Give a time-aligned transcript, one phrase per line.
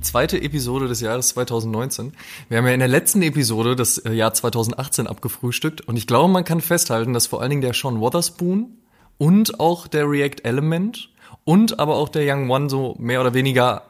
[0.00, 2.12] Zweite Episode des Jahres 2019.
[2.48, 6.32] Wir haben ja in der letzten Episode das äh, Jahr 2018 abgefrühstückt und ich glaube,
[6.32, 8.78] man kann festhalten, dass vor allen Dingen der Sean Wotherspoon
[9.18, 11.10] und auch der React Element
[11.44, 13.82] und aber auch der Young One so mehr oder weniger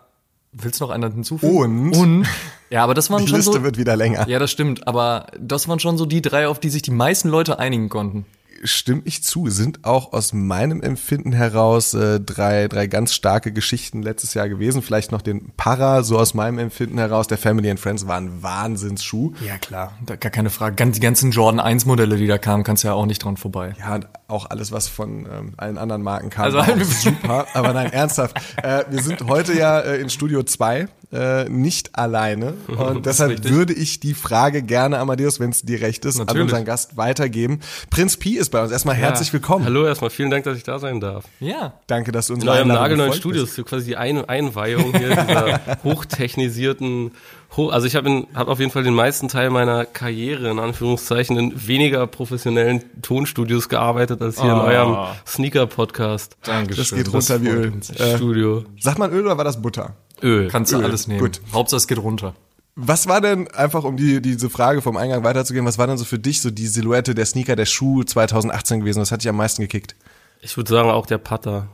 [0.52, 1.92] Willst du noch einen hinzufügen?
[1.92, 1.96] Und?
[1.96, 2.26] Und?
[2.70, 3.62] Ja, aber das waren die schon Liste so.
[3.62, 4.28] wird wieder länger.
[4.28, 4.88] Ja, das stimmt.
[4.88, 8.26] Aber das waren schon so die drei, auf die sich die meisten Leute einigen konnten
[8.62, 14.02] stimme ich zu, sind auch aus meinem Empfinden heraus äh, drei, drei ganz starke Geschichten
[14.02, 14.82] letztes Jahr gewesen.
[14.82, 17.26] Vielleicht noch den Para, so aus meinem Empfinden heraus.
[17.26, 19.32] Der Family and Friends war ein Wahnsinnsschuh.
[19.46, 20.76] Ja, klar, da, gar keine Frage.
[20.76, 23.36] Ganz, die ganzen Jordan 1 Modelle, die da kamen, kannst du ja auch nicht dran
[23.36, 23.74] vorbei.
[23.78, 27.46] Ja, und auch alles, was von ähm, allen anderen Marken kam, Also super.
[27.54, 28.36] Aber nein, ernsthaft.
[28.62, 32.54] Äh, wir sind heute ja äh, in Studio 2 äh, nicht alleine.
[32.68, 33.52] Und deshalb richtig.
[33.52, 36.44] würde ich die Frage gerne, Amadeus, wenn es dir recht ist, an Natürlich.
[36.44, 37.60] unseren Gast weitergeben.
[37.90, 38.70] Prinz Pi ist bei uns.
[38.72, 39.64] Erstmal herzlich willkommen.
[39.64, 41.24] Hallo, erstmal vielen Dank, dass ich da sein darf.
[41.40, 41.74] Ja.
[41.86, 45.08] Danke, dass du uns In eurem nagelneuen Studio ist so quasi die Ein Einweihung hier
[45.26, 47.12] dieser hochtechnisierten,
[47.56, 51.36] hoch, also ich habe hab auf jeden Fall den meisten Teil meiner Karriere in Anführungszeichen
[51.36, 54.62] in weniger professionellen Tonstudios gearbeitet als hier in Oh.
[54.62, 56.84] eurem Sneaker-Podcast Dankeschön.
[56.84, 57.72] Das geht runter wie freut Öl.
[57.72, 57.90] uns.
[57.90, 58.64] Äh, Studio.
[58.78, 59.94] Sagt man Öl oder war das Butter?
[60.22, 60.48] Öl.
[60.48, 60.84] Kannst du Öl.
[60.84, 61.20] alles nehmen.
[61.20, 61.40] Gut.
[61.52, 62.34] Hauptsache es geht runter.
[62.76, 66.04] Was war denn, einfach um die, diese Frage vom Eingang weiterzugehen, was war denn so
[66.04, 69.00] für dich so die Silhouette der Sneaker, der Schuh 2018 gewesen?
[69.00, 69.96] Was hat dich am meisten gekickt?
[70.40, 71.68] Ich würde sagen auch der Putter.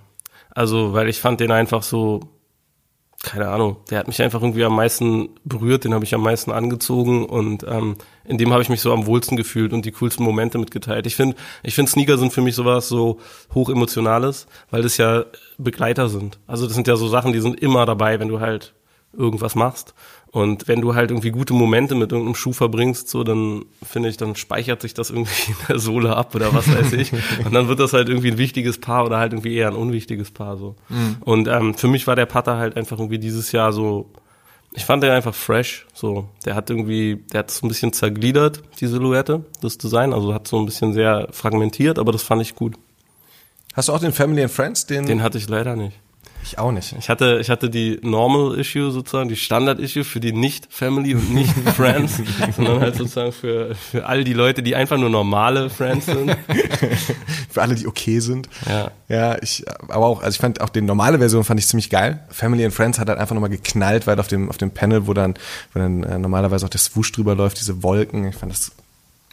[0.50, 2.20] Also, weil ich fand den einfach so,
[3.22, 6.50] keine Ahnung, der hat mich einfach irgendwie am meisten berührt, den habe ich am meisten
[6.50, 10.24] angezogen und ähm, in dem habe ich mich so am wohlsten gefühlt und die coolsten
[10.24, 11.06] Momente mitgeteilt.
[11.06, 13.18] Ich finde, ich finde Sneaker sind für mich sowas so
[13.54, 15.24] hochemotionales, weil das ja
[15.58, 16.38] Begleiter sind.
[16.46, 18.74] Also das sind ja so Sachen, die sind immer dabei, wenn du halt
[19.16, 19.94] irgendwas machst.
[20.30, 24.18] Und wenn du halt irgendwie gute Momente mit irgendeinem Schuh verbringst, so, dann finde ich,
[24.18, 27.12] dann speichert sich das irgendwie in der Sohle ab oder was weiß ich.
[27.44, 30.30] Und dann wird das halt irgendwie ein wichtiges Paar oder halt irgendwie eher ein unwichtiges
[30.30, 30.76] Paar, so.
[31.20, 34.10] Und ähm, für mich war der Putter halt einfach irgendwie dieses Jahr so,
[34.72, 36.28] ich fand den einfach fresh, so.
[36.44, 40.46] Der hat irgendwie, der hat so ein bisschen zergliedert, die Silhouette, das Design, also hat
[40.46, 42.74] so ein bisschen sehr fragmentiert, aber das fand ich gut.
[43.76, 44.86] Hast du auch den Family and Friends?
[44.86, 45.98] Den, Den hatte ich leider nicht.
[46.42, 46.94] ich auch nicht.
[46.98, 51.14] Ich hatte, ich hatte die Normal Issue sozusagen, die Standard Issue für die nicht Family
[51.14, 52.22] und nicht Friends,
[52.56, 56.34] sondern halt sozusagen für, für all die Leute, die einfach nur normale Friends sind.
[57.50, 58.50] Für alle, die okay sind.
[58.68, 58.90] Ja.
[59.08, 62.20] Ja, ich, aber auch, also ich fand auch die normale Version fand ich ziemlich geil.
[62.28, 65.14] Family and Friends hat halt einfach nochmal geknallt, weil auf dem, auf dem Panel, wo
[65.14, 65.34] dann,
[65.72, 68.72] wo dann äh, normalerweise auch der Swoosh drüber läuft, diese Wolken, ich fand das,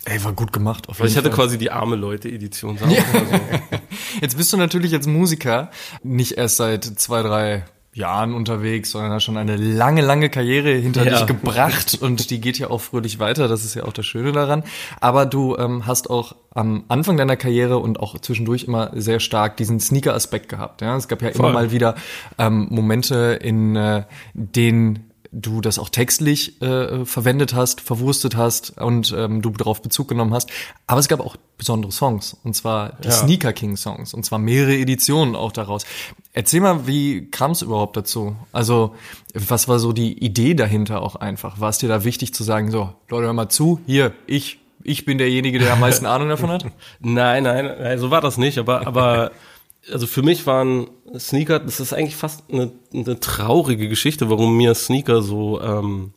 [0.05, 0.89] Ey, war gut gemacht.
[0.89, 1.45] Auf Weil ich jeden hatte Fall.
[1.45, 2.77] quasi die arme Leute Edition.
[2.77, 3.25] Sagen wir mal
[3.71, 3.77] so.
[4.21, 5.71] Jetzt bist du natürlich als Musiker
[6.03, 7.63] nicht erst seit zwei, drei
[7.95, 11.17] Jahren unterwegs, sondern hast schon eine lange, lange Karriere hinter Ja.
[11.19, 13.47] dich gebracht und die geht ja auch fröhlich weiter.
[13.47, 14.63] Das ist ja auch das Schöne daran.
[14.99, 19.57] Aber du ähm, hast auch am Anfang deiner Karriere und auch zwischendurch immer sehr stark
[19.57, 20.81] diesen Sneaker-Aspekt gehabt.
[20.81, 21.53] Ja, es gab ja immer Voll.
[21.53, 21.95] mal wieder
[22.39, 24.03] ähm, Momente, in äh,
[24.33, 30.07] denen du das auch textlich äh, verwendet hast, verwurstet hast und ähm, du darauf Bezug
[30.07, 30.49] genommen hast.
[30.85, 33.13] Aber es gab auch besondere Songs, und zwar die Ja.
[33.13, 35.85] Sneaker King Songs, und zwar mehrere Editionen auch daraus.
[36.33, 38.35] Erzähl mal, wie kam es überhaupt dazu?
[38.51, 38.95] Also,
[39.33, 41.59] was war so die Idee dahinter auch einfach?
[41.59, 45.05] War es dir da wichtig zu sagen, so, Leute, hör mal zu, hier, ich, ich
[45.05, 46.65] bin derjenige, der am meisten Ahnung davon hat?
[46.99, 49.31] Nein, nein, nein, so war das nicht, aber, aber,
[49.91, 54.73] also für mich waren Sneaker, das ist eigentlich fast eine, eine traurige Geschichte, warum mir
[54.75, 56.13] Sneaker so, ähm,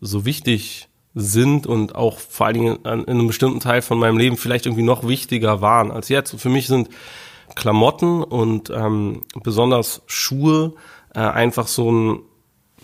[0.00, 4.36] so wichtig sind und auch vor allen Dingen in einem bestimmten Teil von meinem Leben
[4.36, 6.38] vielleicht irgendwie noch wichtiger waren als jetzt.
[6.40, 6.88] Für mich sind
[7.54, 10.74] Klamotten und ähm, besonders Schuhe
[11.14, 12.18] äh, einfach so ein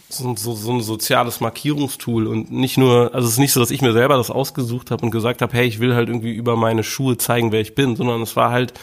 [0.08, 3.70] so, so, so ein soziales Markierungstool und nicht nur, also es ist nicht so, dass
[3.70, 6.56] ich mir selber das ausgesucht habe und gesagt habe, hey, ich will halt irgendwie über
[6.56, 8.74] meine Schuhe zeigen, wer ich bin, sondern es war halt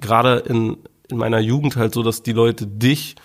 [0.00, 0.76] gerade in,
[1.08, 3.16] in meiner Jugend halt so, dass die Leute dich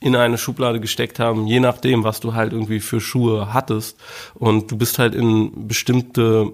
[0.00, 3.98] in eine Schublade gesteckt haben, je nachdem, was du halt irgendwie für Schuhe hattest.
[4.34, 6.52] Und du bist halt in bestimmte,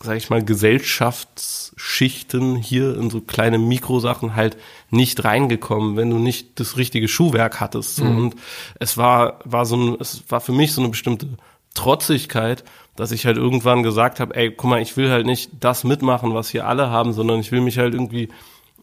[0.00, 4.56] sag ich mal, Gesellschaftsschichten hier in so kleine Mikrosachen halt
[4.90, 7.96] nicht reingekommen, wenn du nicht das richtige Schuhwerk hattest.
[7.96, 8.04] So.
[8.04, 8.36] Und
[8.80, 11.28] es war, war so ein, es war für mich so eine bestimmte
[11.74, 12.64] Trotzigkeit,
[12.96, 16.32] dass ich halt irgendwann gesagt habe, ey, guck mal, ich will halt nicht das mitmachen,
[16.32, 18.30] was hier alle haben, sondern ich will mich halt irgendwie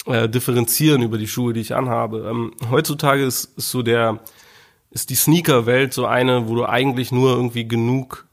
[0.06, 2.28] äh, differenzieren über die Schuhe, die ich anhabe.
[2.30, 4.20] Ähm, heutzutage ist, ist so der,
[4.92, 8.26] ist die Sneaker-Welt so eine, wo du eigentlich nur irgendwie genug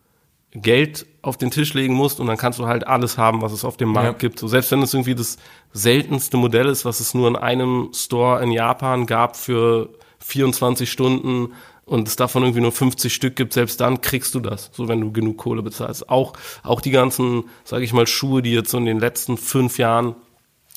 [0.54, 3.64] Geld auf den Tisch legen musst und dann kannst du halt alles haben, was es
[3.64, 4.28] auf dem Markt Ja.
[4.28, 4.38] gibt.
[4.38, 5.38] So selbst wenn es irgendwie das
[5.72, 9.88] seltenste Modell ist, was es nur in einem Store in Japan gab für
[10.18, 11.52] 24 Stunden
[11.86, 15.00] und es davon irgendwie nur 50 Stück gibt, selbst dann kriegst du das, so wenn
[15.00, 16.08] du genug Kohle bezahlst.
[16.10, 19.78] Auch auch die ganzen, sage ich mal, Schuhe, die jetzt so in den letzten fünf
[19.78, 20.14] Jahren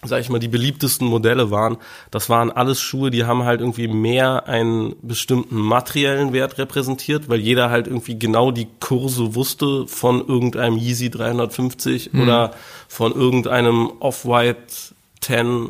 [0.07, 1.77] sag ich mal, die beliebtesten Modelle waren,
[2.11, 7.39] das waren alles Schuhe, die haben halt irgendwie mehr einen bestimmten materiellen Wert repräsentiert, weil
[7.39, 12.51] jeder halt irgendwie genau die Kurse wusste von irgendeinem Yeezy 350 oder
[12.87, 15.69] von irgendeinem Off-White 10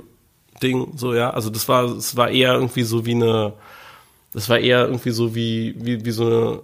[0.62, 1.32] Ding, so ja.
[1.32, 3.54] Also das war, es war eher irgendwie so wie eine,
[4.34, 6.60] das war eher irgendwie so wie, wie, wie so eine,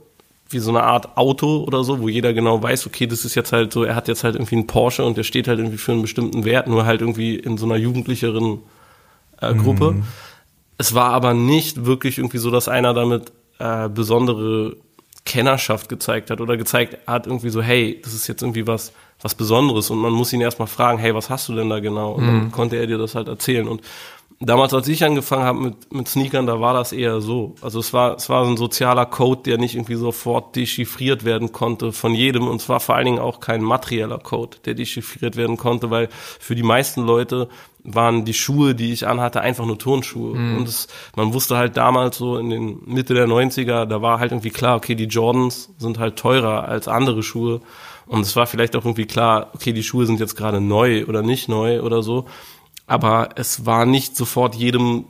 [0.54, 3.52] wie so eine Art Auto oder so, wo jeder genau weiß, okay, das ist jetzt
[3.52, 5.92] halt so, er hat jetzt halt irgendwie einen Porsche und der steht halt irgendwie für
[5.92, 8.60] einen bestimmten Wert, nur halt irgendwie in so einer jugendlicheren
[9.40, 10.04] äh, Gruppe.
[10.78, 14.76] Es war aber nicht wirklich irgendwie so, dass einer damit äh, besondere
[15.26, 19.36] Kennerschaft gezeigt hat oder gezeigt hat irgendwie so, hey, das ist jetzt irgendwie was, was
[19.36, 22.14] Besonderes und man muss ihn erstmal fragen, hey, was hast du denn da genau?
[22.14, 23.82] Und dann konnte er dir das halt erzählen und
[24.44, 27.54] Damals, als ich angefangen habe mit, mit Sneakern, da war das eher so.
[27.62, 31.52] Also es war, es war so ein sozialer Code, der nicht irgendwie sofort dechiffriert werden
[31.52, 32.48] konnte von jedem.
[32.48, 36.10] Und es war vor allen Dingen auch kein materieller Code, der dechiffriert werden konnte, weil
[36.40, 37.50] für die meisten Leute
[37.84, 40.32] waren die Schuhe, die ich anhatte, einfach nur Turnschuhe.
[40.32, 44.32] Und es, man wusste halt damals so in den Mitte der 90er, da war halt
[44.32, 47.62] irgendwie klar, okay, die Jordans sind halt teurer als andere Schuhe.
[48.08, 51.22] Und es war vielleicht auch irgendwie klar, okay, die Schuhe sind jetzt gerade neu oder
[51.22, 52.26] nicht neu oder so.
[52.92, 55.06] Aber es war nicht sofort jedem,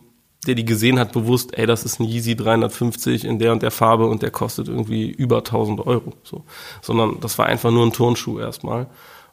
[0.46, 3.72] der die gesehen hat, bewusst, ey, das ist ein Yeezy 350 in der und der
[3.72, 6.14] Farbe und der kostet irgendwie über 1000 Euro.
[6.22, 6.44] So.
[6.84, 8.86] Sondern das war einfach nur ein Turnschuh erstmal.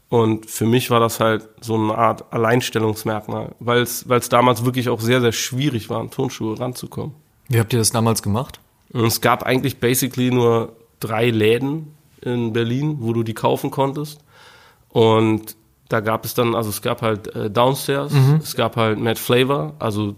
[0.08, 5.00] Und für mich war das halt so eine Art Alleinstellungsmerkmal, weil es damals wirklich auch
[5.00, 7.14] sehr, sehr schwierig war, an Turnschuhe ranzukommen.
[7.48, 8.60] Wie habt ihr das damals gemacht?
[8.94, 11.92] Und es gab eigentlich basically nur drei Läden
[12.22, 14.20] in Berlin, wo du die kaufen konntest.
[14.88, 15.54] Und
[15.88, 18.12] da gab es dann, also es gab halt äh, Downstairs,
[18.42, 20.16] es gab halt Mad Flavor, also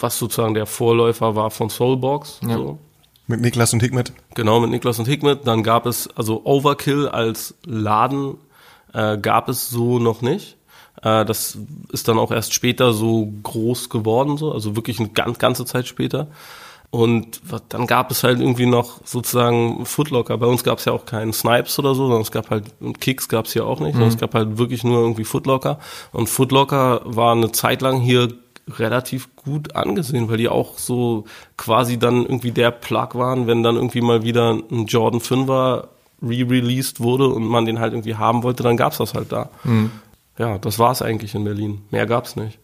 [0.00, 2.40] was sozusagen der Vorläufer war von Soulbox.
[2.46, 2.56] Ja.
[2.56, 2.78] So.
[3.26, 4.12] Mit Niklas und Hikmet.
[4.34, 5.46] Genau, mit Niklas und Hikmet.
[5.46, 8.36] Dann gab es, also Overkill als Laden
[8.92, 10.56] äh, gab es so noch nicht.
[11.02, 11.56] Äh, das
[11.92, 15.86] ist dann auch erst später so groß geworden, so, also wirklich eine ganz, ganze Zeit
[15.86, 16.28] später.
[16.94, 17.40] Und
[17.70, 20.36] dann gab es halt irgendwie noch sozusagen Footlocker.
[20.36, 23.00] Bei uns gab es ja auch keinen Snipes oder so, sondern es gab halt, und
[23.00, 25.78] Kicks gab es hier auch nicht, sondern es gab halt wirklich nur irgendwie Footlocker.
[26.12, 28.28] Und Footlocker war eine Zeit lang hier
[28.68, 31.24] relativ gut angesehen, weil die auch so
[31.56, 35.84] quasi dann irgendwie der Plug waren, wenn dann irgendwie mal wieder ein Jordan 5er
[36.22, 39.48] re-released wurde und man den halt irgendwie haben wollte, dann gab's das halt da.
[40.36, 41.80] Ja, das war's eigentlich in Berlin.
[41.90, 42.58] Mehr gab's nicht.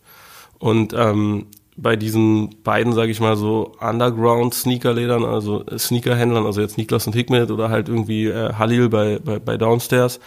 [0.59, 1.47] Und ähm,
[1.81, 7.15] bei diesen beiden, sage ich mal so, Underground-Sneakerlädern, also äh, Sneakerhändlern, also jetzt Niklas und
[7.15, 10.19] Hikmet oder halt irgendwie äh, Halil bei, bei, bei Downstairs,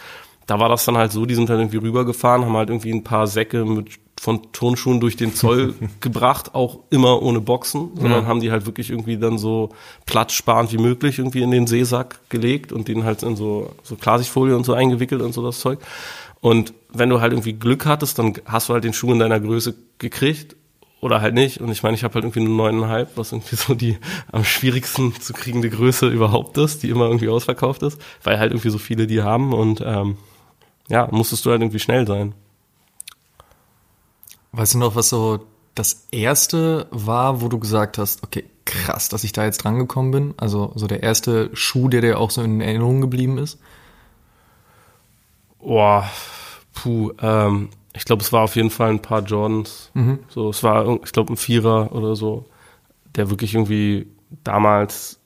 [0.46, 3.04] da war das dann halt so, die sind halt irgendwie rübergefahren, haben halt irgendwie ein
[3.04, 8.40] paar Säcke mit von Turnschuhen durch den Zoll gebracht, auch immer ohne Boxen, sondern haben
[8.40, 9.70] die halt wirklich irgendwie dann so
[10.06, 14.56] platzsparend wie möglich irgendwie in den Seesack gelegt und den halt in so, so Klarsichtfolie
[14.56, 15.80] und so eingewickelt und so das Zeug.
[16.40, 19.40] Und wenn du halt irgendwie Glück hattest, dann hast du halt den Schuh in deiner
[19.40, 20.56] Größe gekriegt
[21.02, 21.60] oder halt nicht.
[21.60, 23.98] Und ich meine, ich habe halt irgendwie nur neuneinhalb, was irgendwie so die
[24.30, 28.70] am schwierigsten zu kriegende Größe überhaupt ist, die immer irgendwie ausverkauft ist, weil halt irgendwie
[28.70, 30.16] so viele die haben und ähm,
[30.88, 32.34] ja, musstest du halt irgendwie schnell sein.
[34.52, 35.44] Weißt du noch, was so
[35.74, 40.34] das erste war, wo du gesagt hast, okay, krass, dass ich da jetzt drangekommen bin?
[40.36, 43.58] Also so der erste Schuh, der dir auch so in Erinnerung geblieben ist?
[45.58, 46.08] Boah,
[46.74, 49.90] puh, ähm, ich glaube, es war auf jeden Fall ein paar Jordans.
[50.28, 52.46] So, es war, ich glaube, ein Vierer oder so,
[53.16, 54.06] der wirklich irgendwie
[54.44, 55.18] damals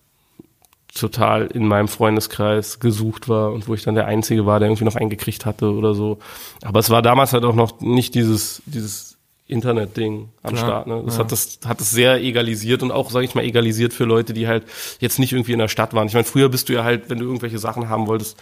[0.94, 4.84] total in meinem Freundeskreis gesucht war und wo ich dann der Einzige war, der irgendwie
[4.84, 6.18] noch eingekriegt hatte oder so.
[6.62, 9.16] Aber es war damals halt auch noch nicht dieses, dieses
[9.48, 10.86] Internet-Ding am Klar, Start.
[10.88, 11.02] Ne?
[11.04, 11.20] Das ja.
[11.20, 14.48] hat das hat es sehr egalisiert und auch, sage ich mal, egalisiert für Leute, die
[14.48, 14.64] halt
[14.98, 16.08] jetzt nicht irgendwie in der Stadt waren.
[16.08, 18.36] Ich meine, früher bist du ja halt, wenn du irgendwelche Sachen haben wolltest,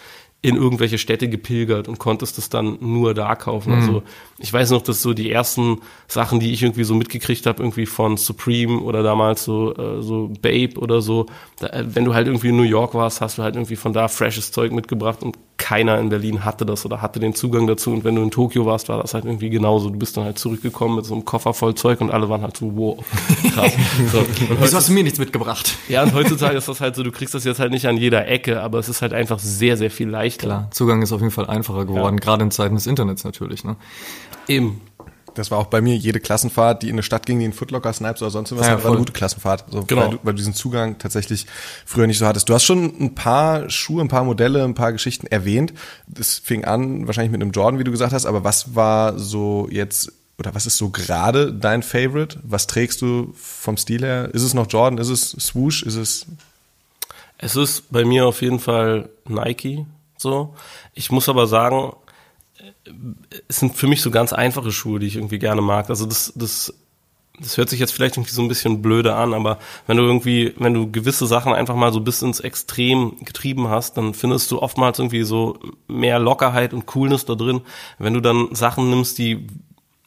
[0.44, 3.72] in irgendwelche Städte gepilgert und konntest es dann nur da kaufen.
[3.72, 4.02] Also
[4.38, 7.86] ich weiß noch, dass so die ersten Sachen, die ich irgendwie so mitgekriegt habe, irgendwie
[7.86, 11.24] von Supreme oder damals so äh, so Babe oder so,
[11.60, 13.94] da, äh, wenn du halt irgendwie in New York warst, hast du halt irgendwie von
[13.94, 17.90] da freshes Zeug mitgebracht und keiner in Berlin hatte das oder hatte den Zugang dazu.
[17.90, 19.88] Und wenn du in Tokio warst, war das halt irgendwie genauso.
[19.88, 22.56] Du bist dann halt zurückgekommen mit so einem Koffer voll Zeug und alle waren halt
[22.56, 23.04] so, wow,
[23.54, 23.72] krass.
[24.12, 24.18] So.
[24.18, 25.76] Und Wieso hast du mir nichts mitgebracht?
[25.88, 28.26] ja, und heutzutage ist das halt so, du kriegst das jetzt halt nicht an jeder
[28.28, 30.33] Ecke, aber es ist halt einfach sehr, sehr viel leichter.
[30.38, 33.64] Klar, Zugang ist auf jeden Fall einfacher geworden, gerade in Zeiten des Internets natürlich.
[33.64, 33.76] Ne?
[34.48, 34.80] Eben.
[35.34, 37.92] Das war auch bei mir jede Klassenfahrt, die in eine Stadt ging, die in Footlocker,
[37.92, 39.64] Snipes oder sonst was, Ja, war eine gute Klassenfahrt.
[39.68, 40.02] So, Genau.
[40.02, 41.46] weil, du, weil du diesen Zugang tatsächlich
[41.84, 42.48] früher nicht so hattest.
[42.48, 45.72] Du hast schon ein paar Schuhe, ein paar Modelle, ein paar Geschichten erwähnt.
[46.06, 49.66] Das fing an wahrscheinlich mit einem Jordan, wie du gesagt hast, aber was war so
[49.72, 52.38] jetzt oder was ist so gerade dein Favorite?
[52.44, 54.30] Was trägst du vom Stil her?
[54.32, 54.98] Ist es noch Jordan?
[54.98, 55.82] Ist es Swoosh?
[55.82, 56.26] Ist es
[57.38, 59.84] Es ist bei mir auf jeden Fall Nike.
[60.24, 60.54] So.
[60.94, 61.92] Ich muss aber sagen,
[62.58, 62.90] äh,
[63.46, 65.90] es sind für mich so ganz einfache Schuhe, die ich irgendwie gerne mag.
[65.90, 66.74] Also das, das,
[67.38, 70.54] das hört sich jetzt vielleicht irgendwie so ein bisschen blöde an, aber wenn du irgendwie,
[70.56, 74.62] wenn du gewisse Sachen einfach mal so bis ins Extrem getrieben hast, dann findest du
[74.62, 77.60] oftmals irgendwie so mehr Lockerheit und Coolness da drin.
[77.98, 79.46] Wenn du dann Sachen nimmst, die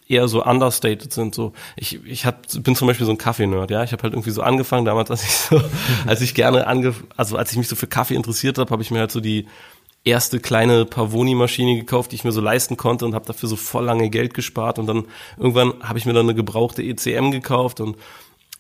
[0.10, 1.36] eher so understated sind.
[1.36, 3.84] So, ich, ich hab, bin zum Beispiel so ein Kaffee-Nerd, ja.
[3.84, 5.62] Ich habe halt irgendwie so angefangen damals, als ich so,
[6.08, 8.92] als ich gerne ange, also als ich mich so für Kaffee interessiert habe, habe ich
[8.92, 9.48] mir halt so die
[10.08, 13.86] erste kleine Pavoni-Maschine gekauft, die ich mir so leisten konnte und habe dafür so voll
[13.86, 14.80] lange Geld gespart.
[14.80, 15.06] Und dann
[15.38, 17.98] irgendwann habe ich mir dann eine gebrauchte ECM gekauft und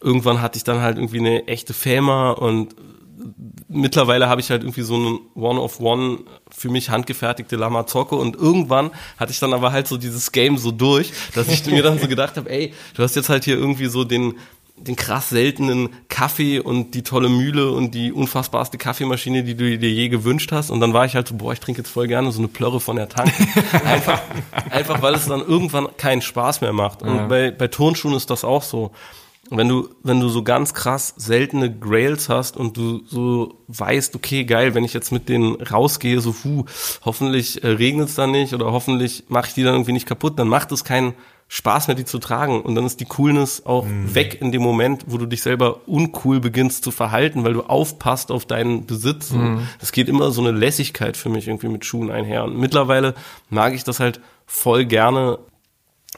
[0.01, 2.75] irgendwann hatte ich dann halt irgendwie eine echte Fema und
[3.67, 6.19] mittlerweile habe ich halt irgendwie so einen One-of-One
[6.51, 10.71] für mich handgefertigte Lamazocco und irgendwann hatte ich dann aber halt so dieses Game so
[10.71, 13.87] durch, dass ich mir dann so gedacht habe, ey, du hast jetzt halt hier irgendwie
[13.87, 14.35] so den
[14.77, 19.89] den krass seltenen Kaffee und die tolle Mühle und die unfassbarste Kaffeemaschine, die du dir
[19.91, 20.69] je gewünscht hast.
[20.69, 22.79] Und dann war ich halt so, boah, ich trinke jetzt voll gerne so eine Plörre
[22.79, 23.33] von der Tanke.
[23.85, 24.21] einfach,
[24.69, 27.01] einfach, weil es dann irgendwann keinen Spaß mehr macht.
[27.01, 27.27] Und Ja.
[27.27, 28.91] bei, bei Turnschuhen ist das auch so.
[29.49, 34.43] Wenn du, wenn du so ganz krass seltene Grails hast und du so weißt, okay,
[34.43, 36.65] geil, wenn ich jetzt mit denen rausgehe, so, hu,
[37.05, 40.37] hoffentlich äh, regnet es dann nicht oder hoffentlich mache ich die dann irgendwie nicht kaputt,
[40.37, 41.13] dann macht es keinen
[41.49, 42.61] Spaß mehr, die zu tragen.
[42.61, 46.39] Und dann ist die Coolness auch weg in dem Moment, wo du dich selber uncool
[46.41, 49.31] beginnst zu verhalten, weil du aufpasst auf deinen Besitz.
[49.31, 52.43] Und Es geht immer so eine Lässigkeit für mich irgendwie mit Schuhen einher.
[52.43, 53.13] Und mittlerweile
[53.49, 55.39] mag ich das halt voll gerne,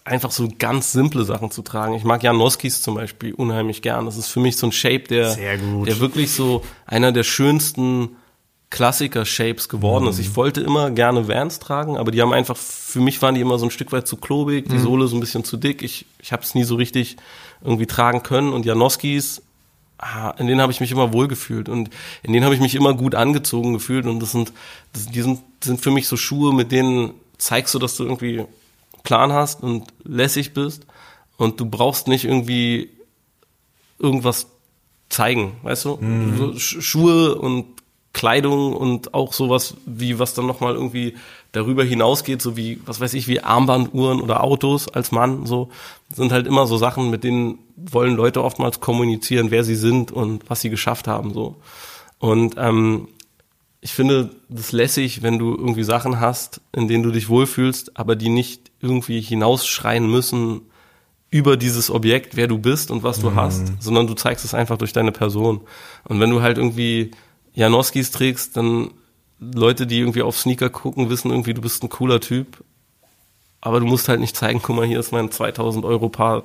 [0.06, 1.94] einfach so ganz simple Sachen zu tragen.
[1.94, 4.06] Ich mag Janoskis zum Beispiel unheimlich gern.
[4.06, 5.88] Das ist für mich so ein Shape, der, Sehr gut.
[5.88, 8.16] der wirklich so einer der schönsten
[8.70, 10.20] Klassiker-Shapes geworden ist.
[10.20, 13.58] Ich wollte immer gerne Vans tragen, aber die haben einfach, für mich waren die immer
[13.58, 15.82] so ein Stück weit zu klobig, die Sohle so ein bisschen zu dick.
[15.82, 17.18] Ich, ich habe es nie so richtig
[17.64, 18.54] irgendwie tragen können.
[18.54, 19.42] Und Janoskis,
[19.98, 21.90] ah, in denen habe ich mich immer wohlgefühlt und
[22.22, 24.06] in denen habe ich mich immer gut angezogen gefühlt.
[24.06, 24.54] Und das sind,
[24.94, 28.46] das, die sind, sind für mich so Schuhe, mit denen zeigst du, dass du irgendwie
[29.04, 30.86] Plan hast und lässig bist.
[31.38, 32.92] Und du brauchst nicht irgendwie
[33.98, 34.48] irgendwas
[35.10, 35.98] zeigen, weißt du?
[36.58, 37.66] Sch- Schuhe und
[38.13, 41.16] Kleidung und auch sowas wie was dann nochmal irgendwie
[41.51, 45.70] darüber hinausgeht, so wie, was weiß ich, wie Armbanduhren oder Autos als Mann, so,
[46.13, 50.50] sind halt immer so Sachen, mit denen wollen Leute oftmals kommunizieren, wer sie sind und
[50.50, 51.56] was sie geschafft haben, so.
[52.20, 53.08] Und ähm,
[53.82, 58.16] ich finde das lässig, wenn du irgendwie Sachen hast, in denen du dich wohlfühlst, aber
[58.16, 60.62] die nicht irgendwie hinausschreien müssen
[61.32, 64.78] über dieses Objekt, wer du bist und was du hast, sondern du zeigst es einfach
[64.78, 65.62] durch deine Person.
[66.06, 67.12] Und wenn du halt irgendwie
[67.53, 68.91] Janoskis trägst, dann
[69.39, 72.63] Leute, die irgendwie auf Sneaker gucken, wissen irgendwie, du bist ein cooler Typ.
[73.62, 76.44] Aber du musst halt nicht zeigen, guck mal, hier ist mein 2000 Euro Paar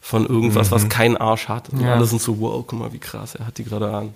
[0.00, 1.68] von irgendwas, was keinen Arsch hat.
[1.70, 1.94] Und Ja.
[1.94, 4.14] alle sind so, wow, guck mal, wie krass, er hat die gerade an.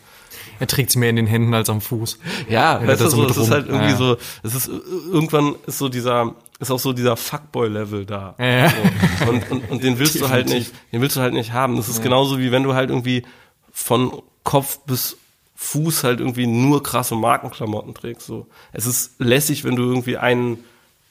[0.58, 2.18] Er trägt sie mehr in den Händen als am Fuß.
[2.48, 3.96] Ja, Ja, weißt du, das so es ist halt irgendwie Ja.
[3.96, 4.68] so, es ist
[5.12, 8.34] irgendwann ist so dieser, ist auch so dieser Fuckboy-Level da.
[8.38, 8.70] Ja.
[8.70, 9.30] So.
[9.30, 11.76] Und, und, und den willst du halt nicht, den willst du halt nicht haben.
[11.76, 13.24] Das ist genauso wie wenn du halt irgendwie
[13.72, 15.16] von Kopf bis
[15.64, 18.26] Fuß halt irgendwie nur krasse Markenklamotten trägst.
[18.26, 18.46] So.
[18.72, 20.58] Es ist lässig, wenn du irgendwie einen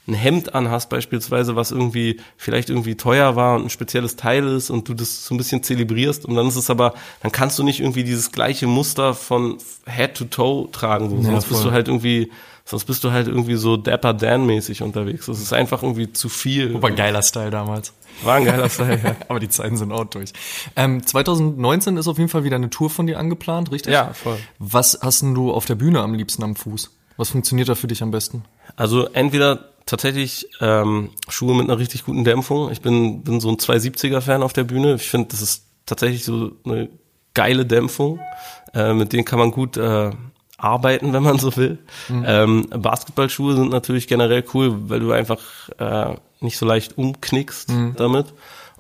[0.06, 4.70] ein Hemd anhast beispielsweise, was irgendwie vielleicht irgendwie teuer war und ein spezielles Teil ist
[4.70, 7.64] und du das so ein bisschen zelebrierst und dann ist es aber, dann kannst du
[7.64, 11.22] nicht irgendwie dieses gleiche Muster von Head to Toe tragen, so.
[11.22, 11.70] sonst bist voll.
[11.70, 12.32] du halt irgendwie,
[12.66, 15.26] sonst bist du halt irgendwie so Dapper Dan mäßig unterwegs.
[15.26, 16.82] Das ist einfach irgendwie zu viel.
[16.82, 17.94] War ein geiler Style damals.
[18.24, 19.16] War ein geiler Style, ja.
[19.28, 20.32] Aber die Zeiten sind auch durch.
[20.76, 23.94] Ähm, 2019 ist auf jeden Fall wieder eine Tour von dir angeplant, richtig?
[23.94, 24.38] Ja, voll.
[24.60, 26.92] Was hast denn du auf der Bühne am liebsten am Fuß?
[27.18, 28.44] Was funktioniert da für dich am besten?
[28.76, 32.72] Also entweder tatsächlich ähm, Schuhe mit einer richtig guten Dämpfung.
[32.72, 34.96] Ich bin, bin so ein 270er-Fan auf der Bühne.
[34.96, 36.90] Ich finde, das ist tatsächlich so eine
[37.34, 38.20] geile Dämpfung.
[38.74, 40.12] Äh, mit denen kann man gut äh,
[40.64, 41.78] arbeiten, wenn man so will.
[42.26, 45.40] Ähm, Basketballschuhe sind natürlich generell cool, weil du einfach
[45.78, 48.34] äh, nicht so leicht umknickst damit.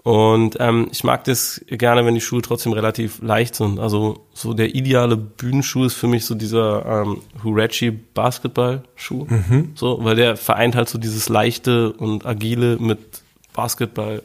[0.04, 3.80] Und ähm, ich mag das gerne, wenn die Schuhe trotzdem relativ leicht sind.
[3.80, 9.28] Also so der ideale Bühnenschuh ist für mich so dieser ähm, Huarachi Basketballschuh.
[9.76, 13.00] So, weil der vereint halt so dieses leichte und agile mit
[13.54, 14.22] Basketball.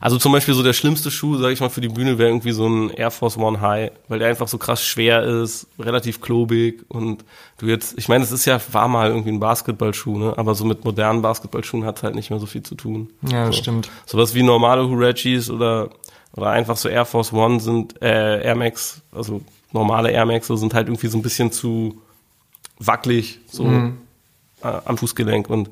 [0.00, 2.52] Also zum Beispiel so der schlimmste Schuh, sage ich mal, für die Bühne wäre irgendwie
[2.52, 6.84] so ein Air Force One High, weil der einfach so krass schwer ist, relativ klobig
[6.88, 7.24] und
[7.58, 10.34] du jetzt, ich meine, es ist ja, war mal irgendwie ein Basketballschuh, ne?
[10.36, 13.10] aber so mit modernen Basketballschuhen hat halt nicht mehr so viel zu tun.
[13.22, 13.62] Ja, das so.
[13.62, 13.88] stimmt.
[14.04, 15.90] Sowas wie normale Hurachis oder,
[16.36, 19.40] oder einfach so Air Force One sind, äh, Air Max, also
[19.72, 22.00] normale Air Max sind halt irgendwie so ein bisschen zu
[22.78, 23.98] wackelig, so Mhm.
[24.62, 25.70] äh, am Fußgelenk und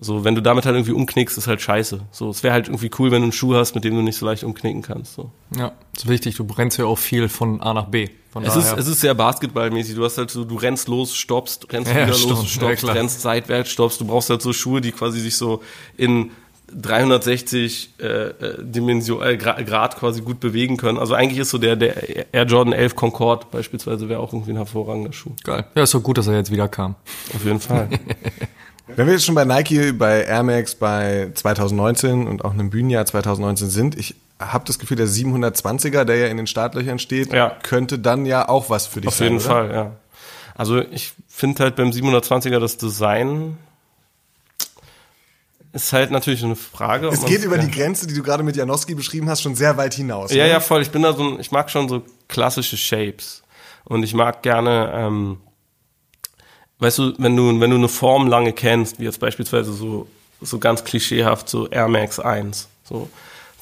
[0.00, 2.00] so, wenn du damit halt irgendwie umknickst, ist halt scheiße.
[2.12, 4.16] So, es wäre halt irgendwie cool, wenn du einen Schuh hast, mit dem du nicht
[4.16, 5.14] so leicht umknicken kannst.
[5.14, 5.30] So.
[5.56, 6.36] Ja, ist wichtig.
[6.36, 8.08] Du brennst ja auch viel von A nach B.
[8.30, 9.96] Von Es ist, es ist sehr basketballmäßig.
[9.96, 12.30] Du hast halt so, du rennst los, stoppst, rennst Ja, wieder stimmt.
[12.30, 12.94] los, Ja, stoppst, klar.
[12.94, 14.00] rennst seitwärts, stoppst.
[14.00, 15.62] Du brauchst halt so Schuhe, die quasi sich so
[15.96, 16.30] in
[16.72, 20.98] 360 äh, äh, Dimension, äh, Gra- Grad quasi gut bewegen können.
[20.98, 24.56] Also eigentlich ist so der, der Air Jordan 11 Concorde beispielsweise wäre auch irgendwie ein
[24.56, 25.32] hervorragender Schuh.
[25.44, 25.64] Geil.
[25.74, 26.94] Ja, ist doch gut, dass er jetzt wieder kam.
[27.34, 27.88] Auf jeden Fall.
[28.96, 33.04] Wenn wir jetzt schon bei Nike, bei Air Max, bei 2019 und auch einem Bühnenjahr
[33.06, 37.56] 2019 sind, ich habe das Gefühl, der 720er, der ja in den Startlöchern steht, Ja.
[37.62, 39.32] könnte dann ja auch was für dich Auf sein.
[39.32, 39.46] jeden oder?
[39.46, 39.92] Fall, ja.
[40.54, 43.58] Also ich finde halt beim 720er das Design
[45.72, 47.08] ist halt natürlich eine Frage.
[47.08, 49.94] Es geht über die Grenze, die du gerade mit Janowski beschrieben hast, schon sehr weit
[49.94, 50.32] hinaus.
[50.32, 50.50] Ja, ne?
[50.50, 50.82] ja, voll.
[50.82, 53.42] Ich bin da so ein, ich mag schon so klassische Shapes.
[53.84, 55.38] Und ich mag gerne, ähm,
[56.78, 60.06] weißt du, wenn du, wenn du eine Form lange kennst, wie jetzt beispielsweise so,
[60.40, 63.08] so ganz klischeehaft, so Air Max 1, so,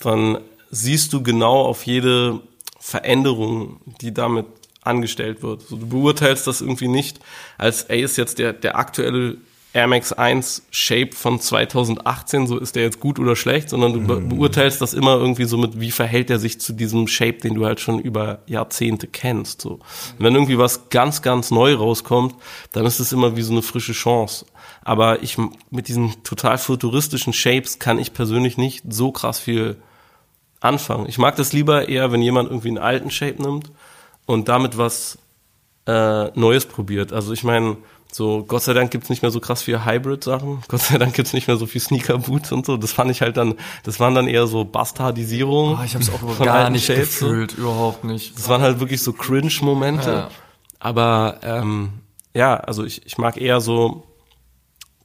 [0.00, 0.38] dann
[0.70, 2.40] siehst du genau auf jede
[2.78, 4.46] Veränderung, die damit
[4.82, 5.62] angestellt wird.
[5.62, 7.18] So, du beurteilst das irgendwie nicht
[7.58, 9.38] als, ey, ist jetzt der, der aktuelle
[9.76, 14.00] Air Max 1 Shape von 2018, so ist der jetzt gut oder schlecht, sondern du
[14.00, 17.54] be beurteilst das immer irgendwie so mit, wie verhält er sich zu diesem Shape, den
[17.54, 19.72] du halt schon über Jahrzehnte kennst, so.
[19.72, 19.80] Und
[20.18, 22.34] wenn irgendwie was ganz, ganz neu rauskommt,
[22.72, 24.46] dann ist es immer wie so eine frische Chance.
[24.82, 25.36] Aber ich,
[25.70, 29.76] mit diesen total futuristischen Shapes kann ich persönlich nicht so krass viel
[30.60, 31.06] anfangen.
[31.06, 33.70] Ich mag das lieber eher, wenn jemand irgendwie einen alten Shape nimmt
[34.24, 35.18] und damit was
[35.86, 37.12] äh, Neues probiert.
[37.12, 37.76] Also ich meine,
[38.16, 40.62] so Gott sei Dank gibt's nicht mehr so krass viel Hybrid-Sachen.
[40.68, 42.78] Gott sei Dank gibt's nicht mehr so viel Sneaker-Boots und so.
[42.78, 45.78] Das fand ich halt dann, das waren dann eher so Bastardisierungen.
[45.78, 47.26] Oh, ich habe es auch von gar nicht Shapes, so.
[47.26, 48.36] gefühlt, überhaupt nicht.
[48.38, 50.10] Das waren halt wirklich so Cringe-Momente.
[50.10, 50.28] Ja.
[50.78, 51.92] Aber ähm,
[52.32, 54.04] ja, also ich, ich mag eher so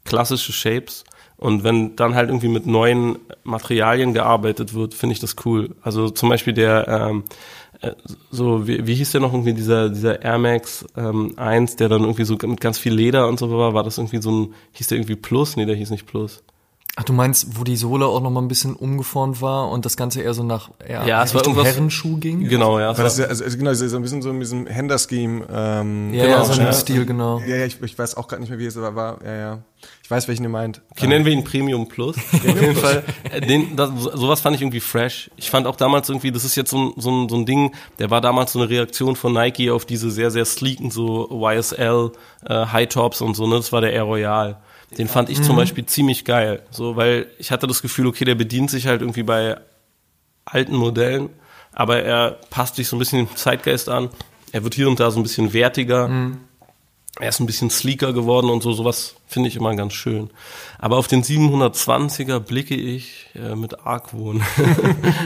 [0.05, 1.03] klassische Shapes.
[1.35, 5.75] Und wenn dann halt irgendwie mit neuen Materialien gearbeitet wird, finde ich das cool.
[5.81, 7.29] Also zum Beispiel der, ähm, äh,
[8.29, 12.01] so, wie, wie hieß der noch irgendwie, dieser, dieser Air Max ähm, 1, der dann
[12.01, 14.87] irgendwie so mit ganz viel Leder und so war, war das irgendwie so ein, hieß
[14.87, 15.57] der irgendwie Plus?
[15.57, 16.43] Nee, der hieß nicht Plus.
[16.97, 19.95] Ach, du meinst, wo die Sohle auch noch mal ein bisschen umgeformt war und das
[19.95, 22.43] Ganze eher so nach eher Ja, es war Richtung irgendwas- Herrenschuh ging?
[22.49, 22.95] Genau, ja.
[22.97, 25.45] Weil das ist ja, also, also genau, so ein bisschen so in diesem Händer-Scheme.
[25.49, 26.73] Ähm, Ja, Genau, ja, so ein ja.
[26.73, 27.39] Stil, genau.
[27.47, 29.19] ja, ja, ich, ich weiß auch gerade nicht mehr, wie es aber war.
[29.23, 29.59] Ja, ja.
[30.03, 30.81] Ich weiß, welchen ihr meint.
[30.91, 32.17] Okay, nennen wir ihn Premium Plus.
[32.33, 33.03] Auf jeden Fall.
[33.31, 35.31] Äh, Den, das, so- sowas fand ich irgendwie fresh.
[35.37, 37.71] Ich fand auch damals irgendwie, das ist jetzt so ein, so, ein, so ein Ding,
[37.99, 42.11] der war damals so eine Reaktion von Nike auf diese sehr, sehr sleeken, so YSL,
[42.45, 43.55] äh, High Tops und so, ne?
[43.55, 44.57] Das war der Air Royal.
[44.97, 46.63] Den fand ich zum Beispiel ziemlich geil.
[46.69, 49.57] So, weil ich hatte das Gefühl, okay, der bedient sich halt irgendwie bei
[50.43, 51.29] alten Modellen,
[51.71, 54.09] aber er passt sich so ein bisschen dem Zeitgeist an.
[54.51, 56.09] Er wird hier und da so ein bisschen wertiger.
[57.19, 60.29] Er ist ein bisschen sleeker geworden und so, sowas finde ich immer ganz schön.
[60.81, 64.41] Aber auf den 720er blicke ich äh, mit Argwohn.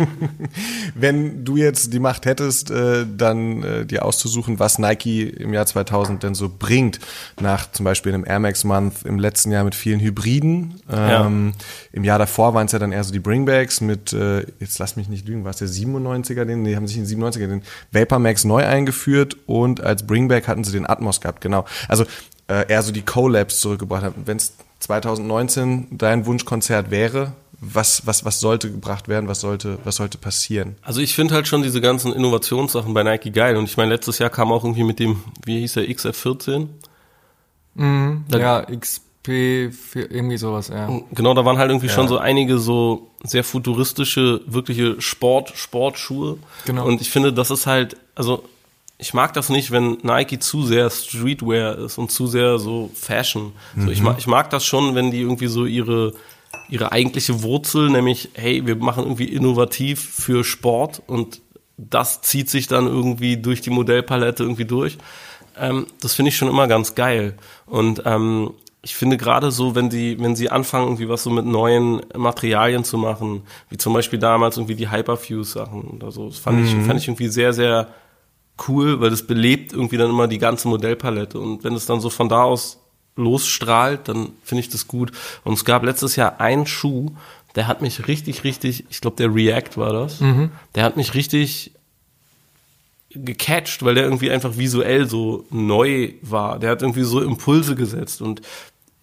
[0.95, 5.65] Wenn du jetzt die Macht hättest, äh, dann äh, dir auszusuchen, was Nike im Jahr
[5.65, 6.99] 2000 denn so bringt,
[7.39, 10.81] nach zum Beispiel einem Air Max Month im letzten Jahr mit vielen Hybriden.
[10.91, 11.53] Ähm,
[11.93, 14.97] Im Jahr davor waren es ja dann eher so die Bringbacks mit, äh, jetzt lass
[14.97, 17.63] mich nicht lügen, war es der 97er, den, die haben sich in den 97er den
[17.93, 21.63] Vapor Max neu eingeführt und als Bringback hatten sie den Atmos gehabt, genau.
[21.87, 22.03] Also
[22.47, 24.23] äh, eher so die Collabs zurückgebracht haben.
[24.25, 29.95] Wenn es 2019 dein Wunschkonzert wäre, was, was, was sollte gebracht werden, was sollte, was
[29.95, 30.75] sollte passieren?
[30.81, 33.57] Also ich finde halt schon diese ganzen Innovationssachen bei Nike geil.
[33.57, 36.67] Und ich meine, letztes Jahr kam auch irgendwie mit dem, wie hieß der, XF14?
[38.31, 40.87] Ja, XP, für irgendwie sowas, ja.
[41.11, 46.37] Genau, da waren halt irgendwie schon so einige so sehr futuristische, wirkliche Sport, Sportschuhe.
[46.65, 46.85] Genau.
[46.85, 48.43] Und ich finde, das ist halt, also
[48.97, 53.51] ich mag das nicht, wenn Nike zu sehr Streetwear ist und zu sehr so Fashion.
[53.77, 56.13] So, ich, mag, ich mag das schon, wenn die irgendwie so ihre,
[56.69, 61.41] ihre eigentliche Wurzel, nämlich, hey, wir machen irgendwie innovativ für Sport und
[61.77, 64.97] das zieht sich dann irgendwie durch die Modellpalette irgendwie durch.
[65.57, 67.35] Ähm, das finde ich schon immer ganz geil.
[67.65, 71.45] Und ähm, ich finde gerade so, wenn sie, wenn sie anfangen, irgendwie was so mit
[71.45, 76.65] neuen Materialien zu machen, wie zum Beispiel damals irgendwie die Hyperfuse-Sachen oder so, das fand,
[76.65, 77.89] ich, fand ich irgendwie sehr, sehr
[78.67, 81.39] cool, weil das belebt irgendwie dann immer die ganze Modellpalette.
[81.39, 82.79] Und wenn es dann so von da aus
[83.15, 85.11] losstrahlt, dann finde ich das gut.
[85.43, 87.11] Und es gab letztes Jahr einen Schuh,
[87.55, 90.19] der hat mich richtig, richtig, ich glaube, der React war das,
[90.75, 91.71] der hat mich richtig
[93.11, 96.59] gecatcht, weil der irgendwie einfach visuell so neu war.
[96.59, 98.41] Der hat irgendwie so Impulse gesetzt und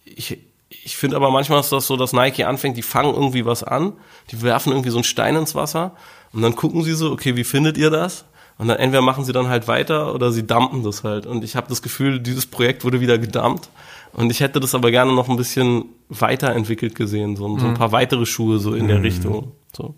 [0.04, 0.38] ich,
[0.68, 3.94] ich finde aber manchmal ist das so, dass Nike anfängt, die fangen irgendwie was an,
[4.30, 5.96] die werfen irgendwie so einen Stein ins Wasser
[6.34, 8.26] und dann gucken sie so, okay, wie findet ihr das?
[8.62, 11.26] Und dann entweder machen sie dann halt weiter oder sie dumpen das halt.
[11.26, 13.68] Und ich habe das Gefühl, dieses Projekt wurde wieder gedumpt.
[14.12, 17.90] Und ich hätte das aber gerne noch ein bisschen weiterentwickelt gesehen, so, so ein paar
[17.90, 19.50] weitere Schuhe so in der Richtung.
[19.76, 19.96] So.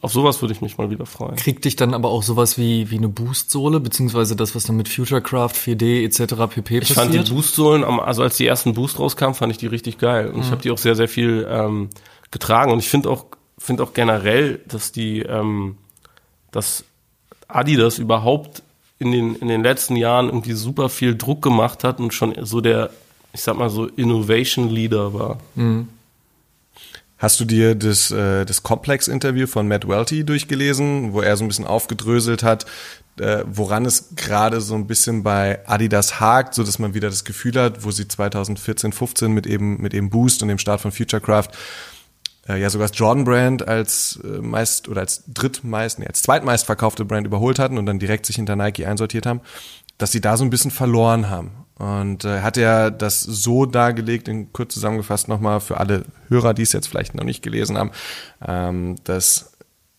[0.00, 1.36] Auf sowas würde ich mich mal wieder freuen.
[1.36, 4.88] Kriegt dich dann aber auch sowas wie, wie eine Boostsohle, beziehungsweise das, was dann mit
[4.88, 6.52] Futurecraft, 4D etc.
[6.52, 6.78] pp.
[6.78, 7.36] Ich fand die passiert?
[7.36, 10.30] Boostsohlen, also als die ersten Boost rauskamen, fand ich die richtig geil.
[10.30, 11.90] Und ich habe die auch sehr, sehr viel ähm,
[12.32, 12.72] getragen.
[12.72, 15.76] Und ich finde auch, finde auch generell, dass die, ähm,
[16.50, 16.84] dass
[17.54, 18.62] Adidas überhaupt
[18.98, 22.60] in den, in den letzten Jahren irgendwie super viel Druck gemacht hat und schon so
[22.60, 22.90] der,
[23.32, 25.38] ich sag mal so, Innovation Leader war.
[27.18, 31.48] Hast du dir das, äh, das Complex-Interview von Matt Welty durchgelesen, wo er so ein
[31.48, 32.64] bisschen aufgedröselt hat,
[33.18, 37.24] äh, woran es gerade so ein bisschen bei Adidas hakt, so dass man wieder das
[37.24, 40.92] Gefühl hat, wo sie 2014, 15 mit eben mit eben Boost und dem Start von
[40.92, 41.48] Futurecraft
[42.56, 47.04] ja sogar das Jordan Brand als äh, meist oder als drittmeist, nee, als zweitmeist verkaufte
[47.04, 49.40] Brand überholt hatten und dann direkt sich hinter Nike einsortiert haben,
[49.98, 51.52] dass sie da so ein bisschen verloren haben.
[51.76, 56.62] Und äh, hat er das so dargelegt, in kurz zusammengefasst nochmal für alle Hörer, die
[56.62, 57.90] es jetzt vielleicht noch nicht gelesen haben,
[58.46, 59.52] ähm, dass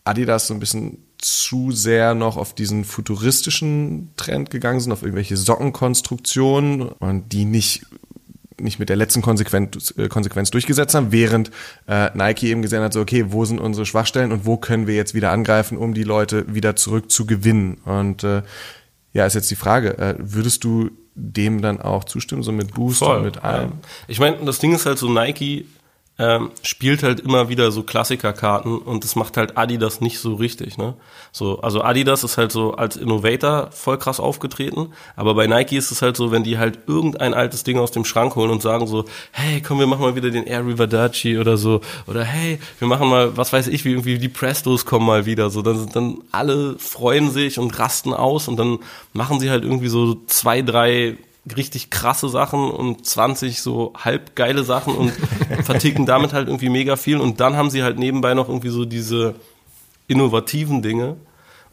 [0.04, 5.36] Adidas so ein bisschen zu sehr noch auf diesen futuristischen Trend gegangen sind, auf irgendwelche
[5.36, 7.86] Sockenkonstruktionen und die nicht
[8.60, 11.50] nicht mit der letzten Konsequenz, äh, Konsequenz durchgesetzt haben, während
[11.88, 14.94] äh, Nike eben gesehen hat, so okay, wo sind unsere Schwachstellen und wo können wir
[14.94, 17.78] jetzt wieder angreifen, um die Leute wieder zurück zu gewinnen.
[17.84, 18.42] Und äh,
[19.12, 23.02] ja, ist jetzt die Frage, äh, würdest du dem dann auch zustimmen, so mit Boost
[23.02, 23.70] und mit allem?
[23.70, 23.78] Ja.
[24.08, 25.66] Ich meine, das Ding ist halt so, Nike
[26.18, 30.76] ähm, spielt halt immer wieder so Klassikerkarten und das macht halt Adidas nicht so richtig,
[30.76, 30.94] ne?
[31.32, 35.90] So, also Adidas ist halt so als Innovator voll krass aufgetreten, aber bei Nike ist
[35.90, 38.86] es halt so, wenn die halt irgendein altes Ding aus dem Schrank holen und sagen
[38.86, 42.88] so, hey, komm, wir machen mal wieder den Air Riverdacci oder so, oder hey, wir
[42.88, 46.18] machen mal, was weiß ich, wie irgendwie die Prestos kommen mal wieder, so, dann dann
[46.30, 48.78] alle freuen sich und rasten aus und dann
[49.14, 51.16] machen sie halt irgendwie so zwei, drei
[51.56, 55.10] richtig krasse Sachen und 20 so halb geile Sachen und
[55.64, 57.18] verticken damit halt irgendwie mega viel.
[57.18, 59.34] Und dann haben sie halt nebenbei noch irgendwie so diese
[60.06, 61.16] innovativen Dinge.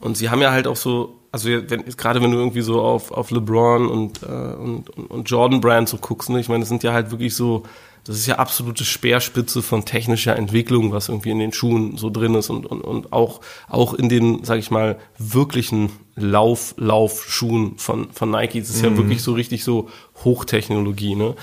[0.00, 3.12] Und sie haben ja halt auch so also wenn, gerade wenn du irgendwie so auf,
[3.12, 6.82] auf LeBron und, äh, und, und, Jordan Brand so guckst, ne, ich meine, das sind
[6.82, 7.62] ja halt wirklich so,
[8.04, 12.34] das ist ja absolute Speerspitze von technischer Entwicklung, was irgendwie in den Schuhen so drin
[12.34, 18.10] ist und, und, und auch, auch in den, sag ich mal, wirklichen Lauf, Laufschuhen von,
[18.12, 18.60] von Nike.
[18.60, 19.88] Das ist ja wirklich so richtig so
[20.24, 21.34] Hochtechnologie, ne?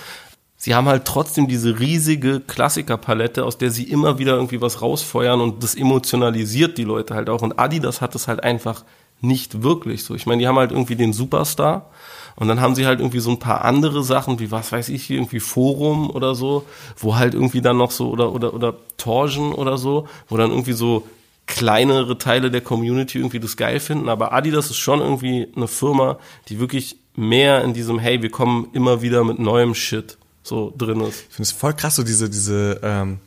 [0.60, 5.40] Sie haben halt trotzdem diese riesige Klassikerpalette, aus der sie immer wieder irgendwie was rausfeuern
[5.40, 7.44] und das emotionalisiert die Leute halt auch.
[7.44, 8.84] Und Adidas hat das halt einfach
[9.22, 10.16] nicht wirklich so.
[10.16, 11.92] Ich meine, die haben halt irgendwie den Superstar
[12.38, 15.10] und dann haben sie halt irgendwie so ein paar andere Sachen, wie was weiß ich,
[15.10, 19.78] irgendwie Forum oder so, wo halt irgendwie dann noch so oder oder oder Torsion oder
[19.78, 21.08] so, wo dann irgendwie so
[21.48, 26.20] kleinere Teile der Community irgendwie das geil finden, aber Adidas ist schon irgendwie eine Firma,
[26.50, 31.02] die wirklich mehr in diesem hey, wir kommen immer wieder mit neuem Shit so drin
[31.02, 31.26] ist.
[31.30, 33.20] Ich finde es voll krass, so diese, diese, ähm,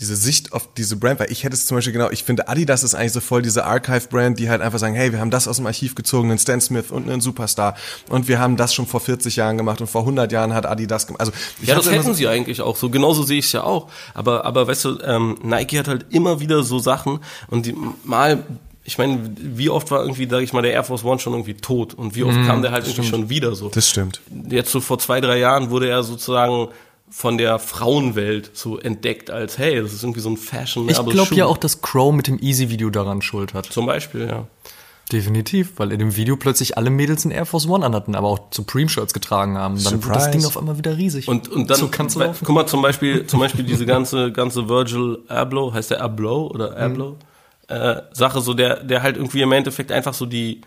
[0.00, 2.82] diese Sicht auf diese Brand, weil ich hätte es zum Beispiel genau, ich finde Adidas
[2.82, 5.56] ist eigentlich so voll diese Archive-Brand, die halt einfach sagen, hey, wir haben das aus
[5.58, 7.76] dem Archiv gezogen, einen Stan Smith und einen Superstar
[8.08, 11.06] und wir haben das schon vor 40 Jahren gemacht und vor 100 Jahren hat Adidas
[11.06, 11.20] gemacht.
[11.20, 12.88] Also ich Ja, das hätten so- sie eigentlich auch so.
[12.90, 13.88] Genauso sehe ich es ja auch.
[14.14, 18.42] Aber, aber weißt du, ähm, Nike hat halt immer wieder so Sachen und die mal,
[18.84, 21.54] ich meine, wie oft war irgendwie, sag ich mal, der Air Force One schon irgendwie
[21.54, 23.68] tot und wie oft kam der halt irgendwie schon wieder so.
[23.68, 24.20] Das stimmt.
[24.48, 26.68] Jetzt so vor zwei, drei Jahren wurde er sozusagen
[27.10, 31.34] von der Frauenwelt so entdeckt als, hey, das ist irgendwie so ein fashion Ich glaube
[31.34, 33.66] ja auch, dass Crow mit dem Easy-Video daran schuld hat.
[33.66, 34.46] Zum Beispiel, ja.
[35.10, 38.38] Definitiv, weil in dem Video plötzlich alle Mädels ein Air Force One anhatten, aber auch
[38.52, 39.74] Supreme-Shirts getragen haben.
[39.82, 40.30] Dann wird das Surprise.
[40.30, 41.26] Ding auf einmal wieder riesig.
[41.26, 42.44] Und, und dann, so kannst du weil- laufen.
[42.44, 46.76] guck mal, zum Beispiel, zum Beispiel diese ganze, ganze Virgil Abloh, heißt der Abloh oder
[46.76, 47.16] Abloh,
[47.66, 50.60] äh, Sache, so der, der halt irgendwie im Endeffekt einfach so die,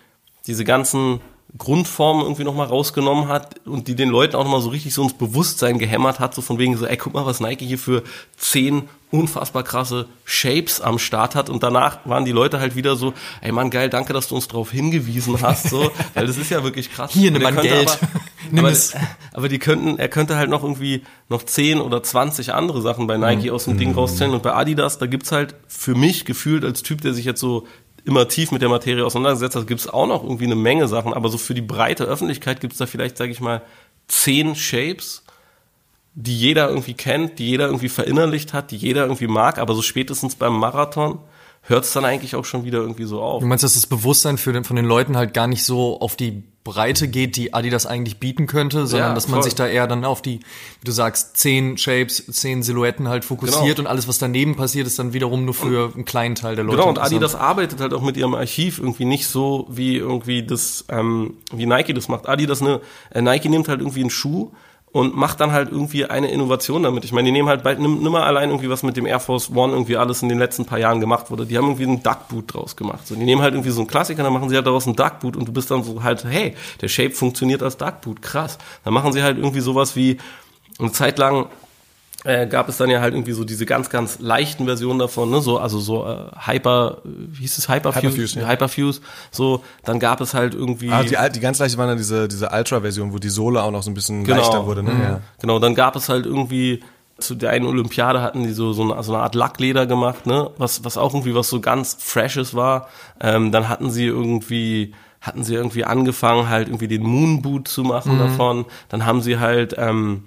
[0.46, 1.22] diese ganzen
[1.58, 5.14] Grundformen irgendwie nochmal rausgenommen hat und die den Leuten auch nochmal so richtig so ins
[5.14, 8.02] Bewusstsein gehämmert hat, so von wegen so, ey, guck mal, was Nike hier für
[8.38, 13.14] zehn unfassbar krasse Shapes am Start hat und danach waren die Leute halt wieder so,
[13.42, 16.64] ey Mann, geil, danke, dass du uns darauf hingewiesen hast, so, weil das ist ja
[16.64, 17.12] wirklich krass.
[17.14, 17.90] Hier, nimm mein könnte Geld.
[17.90, 18.10] Aber,
[18.50, 18.96] Nimm aber, es.
[19.32, 23.18] aber die könnten, er könnte halt noch irgendwie noch 10 oder 20 andere Sachen bei
[23.18, 26.82] Nike aus dem Ding rauszählen und bei Adidas, da gibt's halt für mich gefühlt als
[26.82, 27.68] Typ, der sich jetzt so
[28.06, 29.56] immer tief mit der Materie auseinandergesetzt.
[29.56, 32.78] Hat, gibt's auch noch irgendwie eine Menge Sachen, aber so für die breite Öffentlichkeit gibt's
[32.78, 33.62] da vielleicht, sage ich mal,
[34.08, 35.24] 10 Shapes,
[36.14, 39.82] die jeder irgendwie kennt, die jeder irgendwie verinnerlicht hat, die jeder irgendwie mag, aber so
[39.82, 41.20] spätestens beim Marathon
[41.66, 43.42] hört es dann eigentlich auch schon wieder irgendwie so auf.
[43.42, 46.16] Du meinst, dass das Bewusstsein für den, von den Leuten halt gar nicht so auf
[46.16, 49.44] die Breite geht, die Adidas eigentlich bieten könnte, sondern Ja, dass man voll.
[49.44, 53.78] sich da eher dann auf die, wie du sagst, zehn Shapes, zehn Silhouetten halt fokussiert
[53.78, 53.80] Genau.
[53.82, 56.78] und alles, was daneben passiert, ist dann wiederum nur für einen kleinen Teil der Leute.
[56.78, 57.00] Genau, und.
[57.00, 61.66] Adidas arbeitet halt auch mit ihrem Archiv irgendwie nicht so, wie irgendwie das, ähm, wie
[61.66, 62.30] Nike das macht.
[62.30, 62.80] Adidas, ne,
[63.12, 64.52] äh, Nike nimmt halt irgendwie einen Schuh
[64.94, 67.04] und macht dann halt irgendwie eine Innovation damit.
[67.04, 69.20] Ich meine, die nehmen halt bald, nimm, nimm mal allein irgendwie, was mit dem Air
[69.20, 71.46] Force One irgendwie alles in den letzten paar Jahren gemacht wurde.
[71.46, 73.06] Die haben irgendwie einen Duckboot draus gemacht.
[73.06, 75.36] So, die nehmen halt irgendwie so einen Klassiker, dann machen sie halt daraus einen Duckboot
[75.36, 78.58] und du bist dann so halt, hey, der Shape funktioniert als Duckboot, krass.
[78.86, 80.20] Dann machen sie halt irgendwie sowas wie,
[80.80, 81.48] eine Zeit lang
[82.24, 85.42] äh, gab es dann ja halt irgendwie so diese ganz, ganz leichten Versionen davon, ne,
[85.42, 88.08] so, also so äh, Hyper, wie hieß es Hyperfuse?
[88.08, 88.48] Hyperfuse, ja.
[88.48, 90.92] Hyperfuse, so, dann gab es halt irgendwie.
[90.92, 93.84] Ah, die, die ganz leichte waren dann diese, diese Ultra-Version, wo die Sohle auch noch
[93.84, 94.84] so ein bisschen leichter wurde.
[94.84, 94.92] Ne?
[94.92, 95.22] Ja.
[95.42, 96.82] Genau, dann gab es halt irgendwie
[97.20, 100.50] zu der einen Olympiade hatten die so, so, eine, so eine Art Lackleder gemacht, ne?
[100.58, 102.90] Was, was auch irgendwie was so ganz Freshes war.
[103.22, 108.18] Ähm, dann hatten sie irgendwie, hatten sie irgendwie angefangen, halt irgendwie den Moonboot zu machen
[108.18, 108.66] davon.
[108.90, 110.24] Dann haben sie halt, ähm,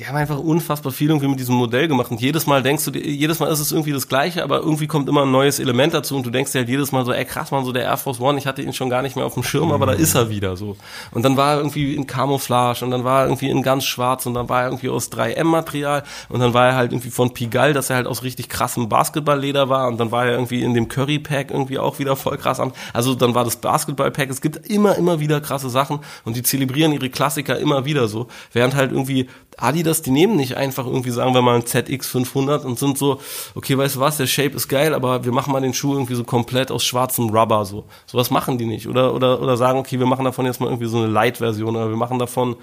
[0.00, 2.90] die haben einfach unfassbar viel irgendwie mit diesem Modell gemacht und jedes Mal denkst du
[2.90, 5.92] dir, jedes Mal ist es irgendwie das Gleiche, aber irgendwie kommt immer ein neues Element
[5.92, 7.98] dazu und du denkst dir halt jedes Mal so, ey krass, man, so der Air
[7.98, 10.14] Force One, ich hatte ihn schon gar nicht mehr auf dem Schirm, aber da ist
[10.14, 10.78] er wieder so.
[11.10, 14.24] Und dann war er irgendwie in Camouflage und dann war er irgendwie in ganz schwarz
[14.24, 17.74] und dann war er irgendwie aus 3M-Material und dann war er halt irgendwie von Pigalle,
[17.74, 20.88] dass er halt aus richtig krassem Basketballleder war und dann war er irgendwie in dem
[20.88, 22.72] Curry-Pack irgendwie auch wieder voll krass an.
[22.94, 26.92] Also dann war das Basketball-Pack, es gibt immer, immer wieder krasse Sachen und die zelebrieren
[26.92, 29.28] ihre Klassiker immer wieder so, während halt irgendwie
[29.60, 33.20] Adidas, die nehmen nicht einfach irgendwie, sagen wir mal, ein ZX500 und sind so,
[33.54, 36.14] okay, weißt du was, der Shape ist geil, aber wir machen mal den Schuh irgendwie
[36.14, 37.84] so komplett aus schwarzem Rubber, so.
[38.06, 38.88] Sowas machen die nicht.
[38.88, 41.88] Oder, oder, oder sagen, okay, wir machen davon jetzt mal irgendwie so eine Light-Version oder
[41.88, 42.56] wir machen davon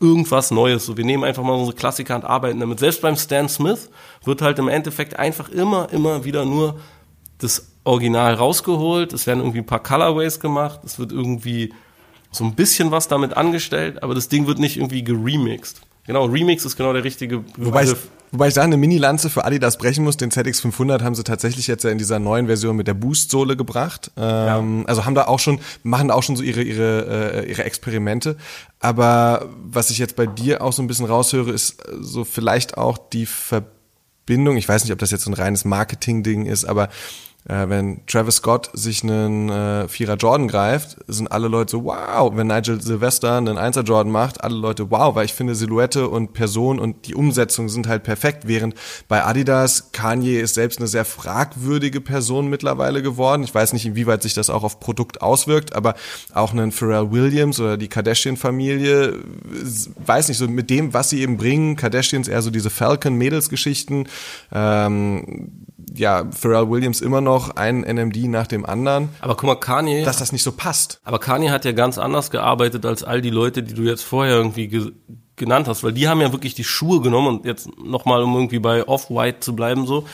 [0.00, 0.86] irgendwas Neues.
[0.86, 2.78] So, wir nehmen einfach mal unsere Klassiker und arbeiten damit.
[2.78, 3.90] Selbst beim Stan Smith
[4.24, 6.78] wird halt im Endeffekt einfach immer, immer wieder nur
[7.38, 9.12] das Original rausgeholt.
[9.12, 10.80] Es werden irgendwie ein paar Colorways gemacht.
[10.84, 11.72] Es wird irgendwie
[12.30, 15.80] so ein bisschen was damit angestellt, aber das Ding wird nicht irgendwie geremixed.
[16.08, 17.94] Genau, Remix ist genau der richtige Wobei ich,
[18.32, 20.16] wobei ich da eine Mini-Lanze für Adidas brechen muss.
[20.16, 24.10] Den ZX500 haben sie tatsächlich jetzt ja in dieser neuen Version mit der Boost-Sohle gebracht.
[24.16, 27.64] Ähm, Also haben da auch schon, machen da auch schon so ihre, ihre, äh, ihre
[27.64, 28.38] Experimente.
[28.80, 32.96] Aber was ich jetzt bei dir auch so ein bisschen raushöre, ist so vielleicht auch
[32.96, 34.56] die Verbindung.
[34.56, 36.88] Ich weiß nicht, ob das jetzt so ein reines Marketing-Ding ist, aber
[37.46, 42.30] äh, wenn Travis Scott sich einen äh, Vierer Jordan greift, sind alle Leute so, wow.
[42.34, 46.34] Wenn Nigel Sylvester einen Einser Jordan macht, alle Leute, wow, weil ich finde Silhouette und
[46.34, 48.46] Person und die Umsetzung sind halt perfekt.
[48.46, 48.74] Während
[49.08, 53.42] bei Adidas, Kanye ist selbst eine sehr fragwürdige Person mittlerweile geworden.
[53.44, 55.94] Ich weiß nicht, inwieweit sich das auch auf Produkt auswirkt, aber
[56.34, 59.14] auch einen Pharrell Williams oder die Kardashian-Familie,
[60.04, 64.06] weiß nicht, so mit dem, was sie eben bringen, Kardashians eher so diese Falcon-Mädels-Geschichten,
[64.52, 70.04] ähm, ja, Pharrell Williams immer noch ein NMD nach dem anderen, Aber guck mal, Kanye,
[70.04, 71.00] dass das nicht so passt.
[71.04, 74.36] aber Kanye hat ja ganz anders gearbeitet als all die Leute, die du jetzt vorher
[74.36, 74.92] irgendwie ge
[75.36, 78.58] genannt hast, weil die haben ja wirklich die Schuhe genommen und jetzt nochmal, um irgendwie
[78.58, 80.04] bei Off-White zu bleiben, so,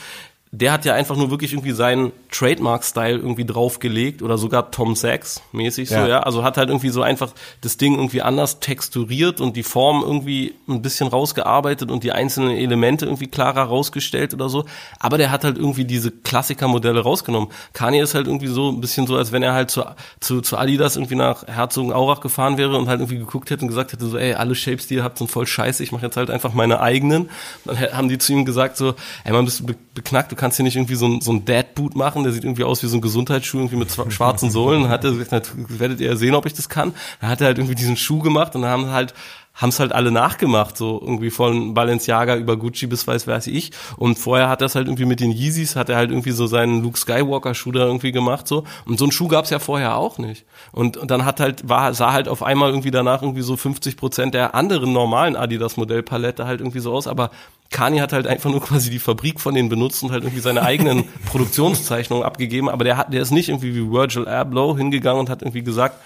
[0.59, 5.41] der hat ja einfach nur wirklich irgendwie seinen Trademark-Style irgendwie draufgelegt oder sogar Tom Sachs
[5.51, 6.21] mäßig so, Ja.
[6.21, 10.55] Also hat halt irgendwie so einfach das Ding irgendwie anders texturiert und die Form irgendwie
[10.67, 14.65] ein bisschen rausgearbeitet und die einzelnen Elemente irgendwie klarer rausgestellt oder so.
[14.99, 17.49] Aber der hat halt irgendwie diese Klassikermodelle rausgenommen.
[17.73, 19.83] Kanye ist halt irgendwie so ein bisschen so, als wenn er halt zu,
[20.21, 23.91] zu, zu Adidas irgendwie nach Herzogenaurach gefahren wäre und halt irgendwie geguckt hätte und gesagt
[23.91, 26.29] hätte so, ey, alle Shapes, die ihr habt, sind voll scheiße, ich mache jetzt halt
[26.29, 27.29] einfach meine eigenen.
[27.65, 30.44] Dann haben die zu ihm gesagt so, ey, man bist du be beknackt, du kannst
[30.53, 32.97] hier nicht irgendwie so ein, so ein Dad-Boot machen, der sieht irgendwie aus wie so
[32.97, 34.89] ein Gesundheitsschuh, irgendwie mit schwarzen Sohlen.
[34.89, 36.93] Hat er gesagt, na, werdet ihr sehen, ob ich das kann.
[37.21, 39.13] Dann hat er halt irgendwie diesen Schuh gemacht und dann haben halt
[39.55, 43.71] haben es halt alle nachgemacht, so irgendwie von Balenciaga über Gucci bis weiß weiß ich.
[43.95, 46.45] Und vorher hat er es halt irgendwie mit den Yeezys, hat er halt irgendwie so
[46.45, 48.65] seinen Luke Skywalker Schuh da irgendwie gemacht so.
[48.85, 50.45] Und so einen Schuh gab's ja vorher auch nicht.
[50.73, 53.95] Und, und dann hat halt war sah halt auf einmal irgendwie danach irgendwie so 50
[53.95, 57.07] Prozent der anderen normalen Adidas Modellpalette halt irgendwie so aus.
[57.07, 57.31] Aber
[57.71, 60.63] Kanye hat halt einfach nur quasi die Fabrik von denen benutzt und halt irgendwie seine
[60.63, 62.67] eigenen Produktionszeichnungen abgegeben.
[62.67, 65.97] Aber der hat, der ist nicht irgendwie wie Virgil Abloh hingegangen und hat irgendwie gesagt,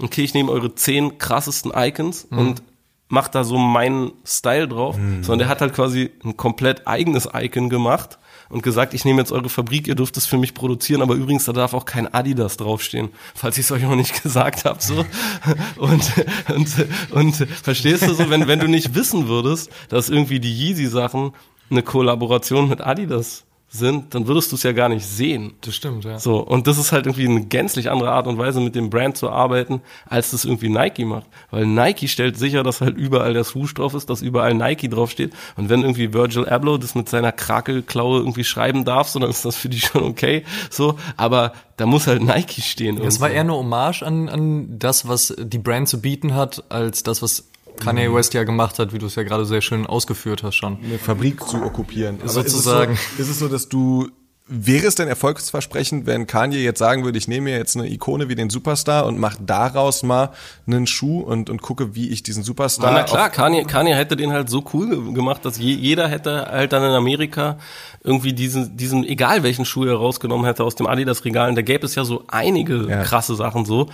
[0.00, 2.62] okay, ich nehme eure zehn krassesten Icons und
[3.08, 7.70] macht da so meinen Style drauf, sondern der hat halt quasi ein komplett eigenes Icon
[7.70, 8.18] gemacht
[8.50, 11.44] und gesagt, ich nehme jetzt eure Fabrik, ihr dürft es für mich produzieren, aber übrigens,
[11.44, 15.04] da darf auch kein Adidas draufstehen, falls ich es euch noch nicht gesagt habe, so.
[15.76, 16.12] Und,
[16.54, 21.32] und, und verstehst du so, wenn, wenn du nicht wissen würdest, dass irgendwie die Yeezy-Sachen
[21.70, 25.52] eine Kollaboration mit Adidas sind, dann würdest du es ja gar nicht sehen.
[25.60, 26.18] Das stimmt, ja.
[26.18, 29.18] So, und das ist halt irgendwie eine gänzlich andere Art und Weise, mit dem Brand
[29.18, 31.26] zu arbeiten, als das irgendwie Nike macht.
[31.50, 35.34] Weil Nike stellt sicher, dass halt überall der Swoosh drauf ist, dass überall Nike draufsteht.
[35.56, 39.44] Und wenn irgendwie Virgil Abloh das mit seiner Krakelklaue irgendwie schreiben darf, so, dann ist
[39.44, 40.44] das für die schon okay.
[40.70, 42.98] So, aber da muss halt Nike stehen.
[43.02, 47.02] Es war eher eine Hommage an, an das, was die Brand zu bieten hat, als
[47.02, 47.44] das, was
[47.80, 50.78] Kanye West ja gemacht hat, wie du es ja gerade sehr schön ausgeführt hast schon.
[50.84, 52.18] eine Fabrik zu okkupieren.
[52.20, 52.92] Aber Sozusagen.
[52.94, 54.08] Ist es, so, ist es so, dass du
[54.50, 58.30] Wäre es denn erfolgsversprechend, wenn Kanye jetzt sagen würde, ich nehme mir jetzt eine Ikone
[58.30, 60.30] wie den Superstar und mache daraus mal
[60.66, 62.92] einen Schuh und, und gucke, wie ich diesen Superstar.
[62.92, 66.46] Na klar, Kanye, Kanye hätte den halt so cool ge- gemacht, dass je, jeder hätte
[66.50, 67.58] halt dann in Amerika
[68.02, 71.84] irgendwie diesen, diesen, egal welchen Schuh er rausgenommen hätte aus dem Adidas-Regal, und da gäbe
[71.84, 73.02] es ja so einige Ja.
[73.02, 73.90] krasse Sachen so.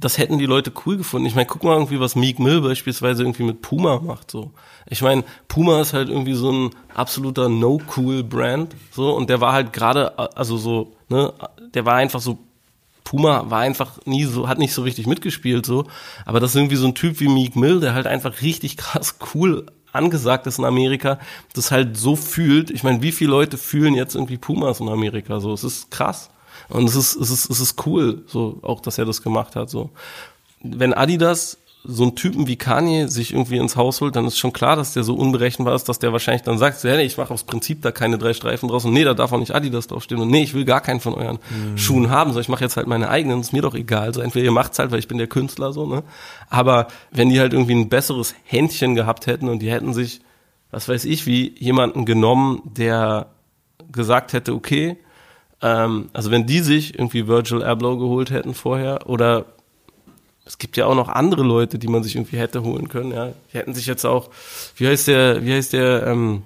[0.00, 1.26] Das hätten die Leute cool gefunden.
[1.26, 4.50] Ich meine, guck mal irgendwie, was Meek Mill beispielsweise irgendwie mit Puma macht, so.
[4.88, 9.72] Ich meine, Puma ist halt irgendwie so ein absoluter No-Cool-Brand, so, und der war halt
[9.72, 11.32] gerade, also so, ne,
[11.74, 12.38] der war einfach so
[13.04, 15.86] Puma war einfach nie so, hat nicht so richtig mitgespielt, so.
[16.26, 19.16] Aber das ist irgendwie so ein Typ wie Meek Mill, der halt einfach richtig krass
[19.34, 21.18] cool angesagt ist in Amerika,
[21.52, 22.70] das halt so fühlt.
[22.70, 25.52] Ich meine, wie viele Leute fühlen jetzt irgendwie Pumas in Amerika, so.
[25.52, 26.30] Es ist krass.
[26.70, 29.70] Und es ist, es ist, es ist cool, so, auch, dass er das gemacht hat,
[29.70, 29.90] so.
[30.62, 34.52] Wenn Adidas so einen Typen wie Kanye sich irgendwie ins Haus holt, dann ist schon
[34.52, 37.16] klar, dass der so unberechenbar ist, dass der wahrscheinlich dann sagt, so, ja, nee, ich
[37.16, 39.86] mache aus Prinzip da keine drei Streifen draus und nee, da darf auch nicht Adidas
[39.86, 41.38] draufstehen und nee, ich will gar keinen von euren
[41.76, 44.44] Schuhen haben, so ich mache jetzt halt meine eigenen, ist mir doch egal, so entweder
[44.44, 46.02] ihr macht's halt, weil ich bin der Künstler so, ne?
[46.50, 50.20] Aber wenn die halt irgendwie ein besseres Händchen gehabt hätten und die hätten sich,
[50.70, 53.28] was weiß ich, wie jemanden genommen, der
[53.90, 54.98] gesagt hätte, okay,
[55.62, 59.46] ähm, also wenn die sich irgendwie Virgil Abloh geholt hätten vorher oder
[60.50, 63.32] es gibt ja auch noch andere Leute, die man sich irgendwie hätte holen können, ja.
[63.52, 64.30] Die hätten sich jetzt auch,
[64.76, 66.42] wie heißt der, wie heißt der, ähm,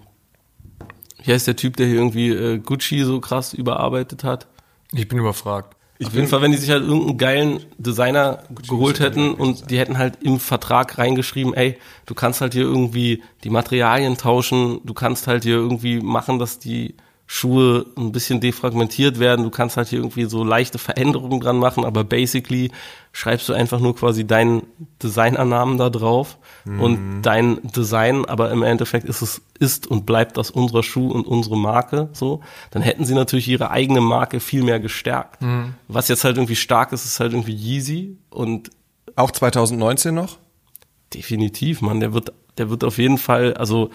[1.22, 4.46] wie heißt der Typ, der hier irgendwie äh, Gucci so krass überarbeitet hat?
[4.92, 5.74] Ich bin überfragt.
[6.04, 9.96] Auf jeden Fall, wenn die sich halt irgendeinen geilen Designer geholt hätten und die hätten
[9.96, 15.28] halt im Vertrag reingeschrieben, ey, du kannst halt hier irgendwie die Materialien tauschen, du kannst
[15.28, 16.96] halt hier irgendwie machen, dass die
[17.26, 21.84] Schuhe ein bisschen defragmentiert werden, du kannst halt hier irgendwie so leichte Veränderungen dran machen,
[21.84, 22.70] aber basically
[23.12, 24.64] schreibst du einfach nur quasi deinen
[25.02, 30.50] Designernamen da drauf und dein Design, aber im Endeffekt ist es, ist und bleibt das
[30.50, 34.80] unser Schuh und unsere Marke, so, dann hätten sie natürlich ihre eigene Marke viel mehr
[34.80, 35.42] gestärkt.
[35.88, 38.70] Was jetzt halt irgendwie stark ist, ist halt irgendwie Yeezy und
[39.16, 40.38] Auch 2019 noch?
[41.14, 43.90] definitiv, man, der wird, der wird auf jeden Fall, also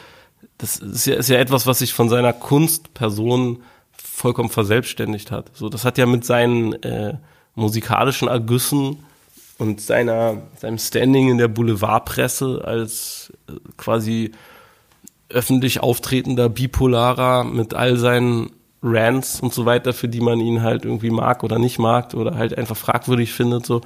[0.59, 5.51] das ist ja, ist ja etwas, was sich von seiner Kunstperson vollkommen verselbstständigt hat.
[5.55, 7.15] So, das hat ja mit seinen äh,
[7.55, 8.97] musikalischen Ergüssen
[9.57, 14.31] und seiner seinem Standing in der Boulevardpresse als äh, quasi
[15.29, 18.51] öffentlich auftretender Bipolarer mit all seinen
[18.83, 22.35] Rants und so weiter, für die man ihn halt irgendwie mag oder nicht mag oder
[22.35, 23.81] halt einfach fragwürdig findet, so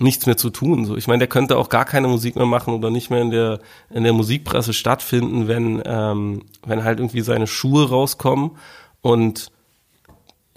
[0.00, 0.84] nichts mehr zu tun.
[0.84, 3.30] So, ich meine, der könnte auch gar keine Musik mehr machen oder nicht mehr in
[3.30, 3.60] der
[3.90, 8.52] in der Musikpresse stattfinden, wenn ähm, wenn halt irgendwie seine Schuhe rauskommen
[9.00, 9.50] und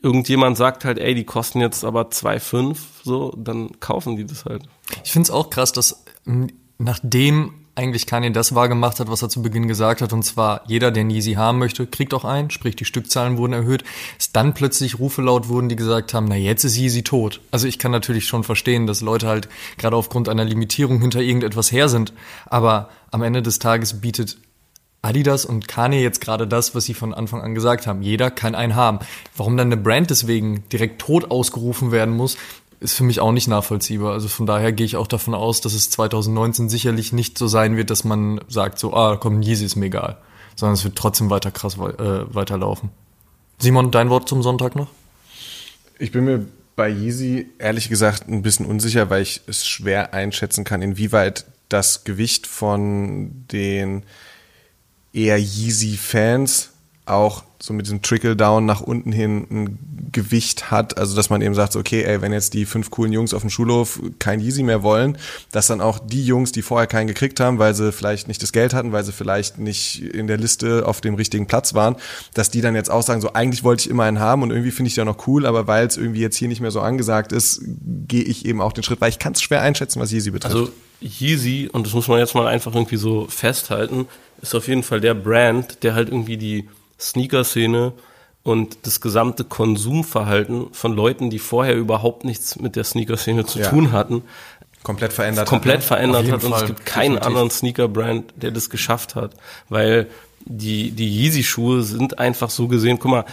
[0.01, 4.63] irgendjemand sagt halt, ey, die kosten jetzt aber 2,5, so, dann kaufen die das halt.
[5.03, 6.03] Ich finde es auch krass, dass
[6.77, 10.91] nachdem eigentlich Kanye das wahrgemacht hat, was er zu Beginn gesagt hat, und zwar jeder,
[10.91, 13.83] der einen Yeezy haben möchte, kriegt auch einen, sprich die Stückzahlen wurden erhöht,
[14.19, 17.41] es dann plötzlich Rufe laut wurden, die gesagt haben, na jetzt ist Yeezy tot.
[17.51, 21.71] Also ich kann natürlich schon verstehen, dass Leute halt gerade aufgrund einer Limitierung hinter irgendetwas
[21.71, 22.13] her sind,
[22.45, 24.38] aber am Ende des Tages bietet
[25.05, 28.01] Adidas und Kanye jetzt gerade das, was sie von Anfang an gesagt haben.
[28.01, 28.99] Jeder kann einen haben.
[29.36, 32.38] Warum dann eine Brand deswegen direkt tot ausgerufen werden muss,
[32.84, 34.13] ist für mich auch nicht nachvollziehbar.
[34.13, 37.78] Also von daher gehe ich auch davon aus, dass es 2019 sicherlich nicht so sein
[37.78, 40.17] wird, dass man sagt so, ah, komm, Yeezy ist mir egal.
[40.56, 42.89] Sondern es wird trotzdem weiter krass äh, weiterlaufen.
[43.58, 44.89] Simon, dein Wort zum Sonntag noch?
[45.98, 50.63] Ich bin mir bei Yeezy ehrlich gesagt ein bisschen unsicher, weil ich es schwer einschätzen
[50.63, 54.04] kann, inwieweit das Gewicht von den
[55.13, 56.72] eher Yeezy-Fans
[57.05, 60.97] auch so mit diesem Trickle-Down nach unten hin ein Gewicht hat.
[60.97, 63.49] Also, dass man eben sagt, okay, ey, wenn jetzt die fünf coolen Jungs auf dem
[63.49, 65.17] Schulhof kein Yeezy mehr wollen,
[65.51, 68.51] dass dann auch die Jungs, die vorher keinen gekriegt haben, weil sie vielleicht nicht das
[68.51, 71.95] Geld hatten, weil sie vielleicht nicht in der Liste auf dem richtigen Platz waren,
[72.33, 74.71] dass die dann jetzt auch sagen, so, eigentlich wollte ich immer einen haben und irgendwie
[74.71, 77.31] finde ich den noch cool, aber weil es irgendwie jetzt hier nicht mehr so angesagt
[77.31, 77.62] ist,
[78.08, 80.56] gehe ich eben auch den Schritt, weil ich kann es schwer einschätzen, was Yeezy betrifft.
[80.56, 84.08] Also Yeezy, und das muss man jetzt mal einfach irgendwie so festhalten,
[84.41, 86.67] ist auf jeden Fall der Brand, der halt irgendwie die
[87.10, 87.93] Sneaker-Szene
[88.43, 93.69] und das gesamte Konsumverhalten von Leuten, die vorher überhaupt nichts mit der Sneaker-Szene zu Ja.
[93.69, 94.23] tun hatten,
[94.83, 95.47] komplett verändert.
[95.47, 95.87] komplett hat, ne?
[95.87, 97.27] verändert Auf jeden hat und es Fall, gibt keinen definitiv.
[97.27, 99.31] anderen Sneaker-Brand, der das geschafft hat,
[99.69, 100.10] weil
[100.45, 103.25] die, die Yeezy-Schuhe sind einfach so gesehen, guck mal,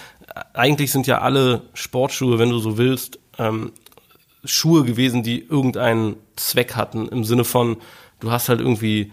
[0.54, 3.72] eigentlich sind ja alle Sportschuhe, wenn du so willst, ähm,
[4.44, 7.78] Schuhe gewesen, die irgendeinen Zweck hatten, im Sinne von,
[8.20, 9.12] du hast halt irgendwie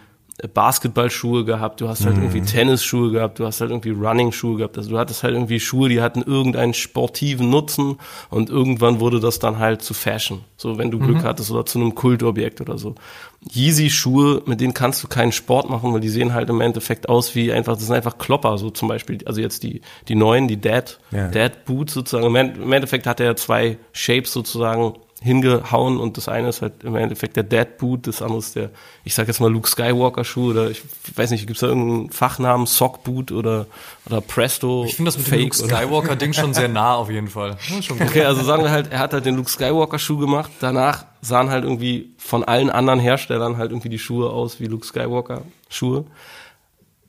[0.53, 2.23] Basketballschuhe gehabt, du hast halt mhm.
[2.23, 4.77] irgendwie Tennisschuhe gehabt, du hast halt irgendwie Running-Schuhe gehabt.
[4.77, 7.97] Also du hattest halt irgendwie Schuhe, die hatten irgendeinen sportiven Nutzen
[8.29, 10.43] und irgendwann wurde das dann halt zu Fashion.
[10.55, 11.23] So, wenn du Glück mhm.
[11.23, 12.93] hattest oder zu einem Kultobjekt oder so.
[13.49, 17.33] Yeezy-Schuhe, mit denen kannst du keinen Sport machen, weil die sehen halt im Endeffekt aus
[17.33, 20.61] wie einfach, das sind einfach Klopper, so zum Beispiel, also jetzt die, die neuen, die
[20.61, 21.29] Dad, ja.
[21.29, 22.35] Dad Boots sozusagen.
[22.35, 27.35] Im Endeffekt hat er zwei Shapes sozusagen hingehauen und das eine ist halt im Endeffekt
[27.35, 28.69] der Dead Boot, das andere ist der,
[29.03, 30.83] ich sag jetzt mal Luke Skywalker Schuh oder ich
[31.15, 33.65] weiß nicht, gibt's da irgendeinen Fachnamen, Sock Boot oder,
[34.05, 34.85] oder Presto?
[34.85, 37.57] Ich finde das mit Fake dem Luke Skywalker Ding schon sehr nah auf jeden Fall.
[37.67, 41.05] Ja, okay, also sagen wir halt, er hat halt den Luke Skywalker Schuh gemacht, danach
[41.21, 45.41] sahen halt irgendwie von allen anderen Herstellern halt irgendwie die Schuhe aus wie Luke Skywalker
[45.69, 46.05] Schuhe.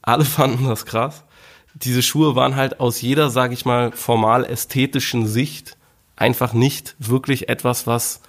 [0.01, 1.25] Alle fanden das krass.
[1.75, 5.78] Diese Schuhe waren halt aus jeder, sag ich mal, formal ästhetischen Sicht
[6.19, 8.21] einfach nicht wirklich etwas, was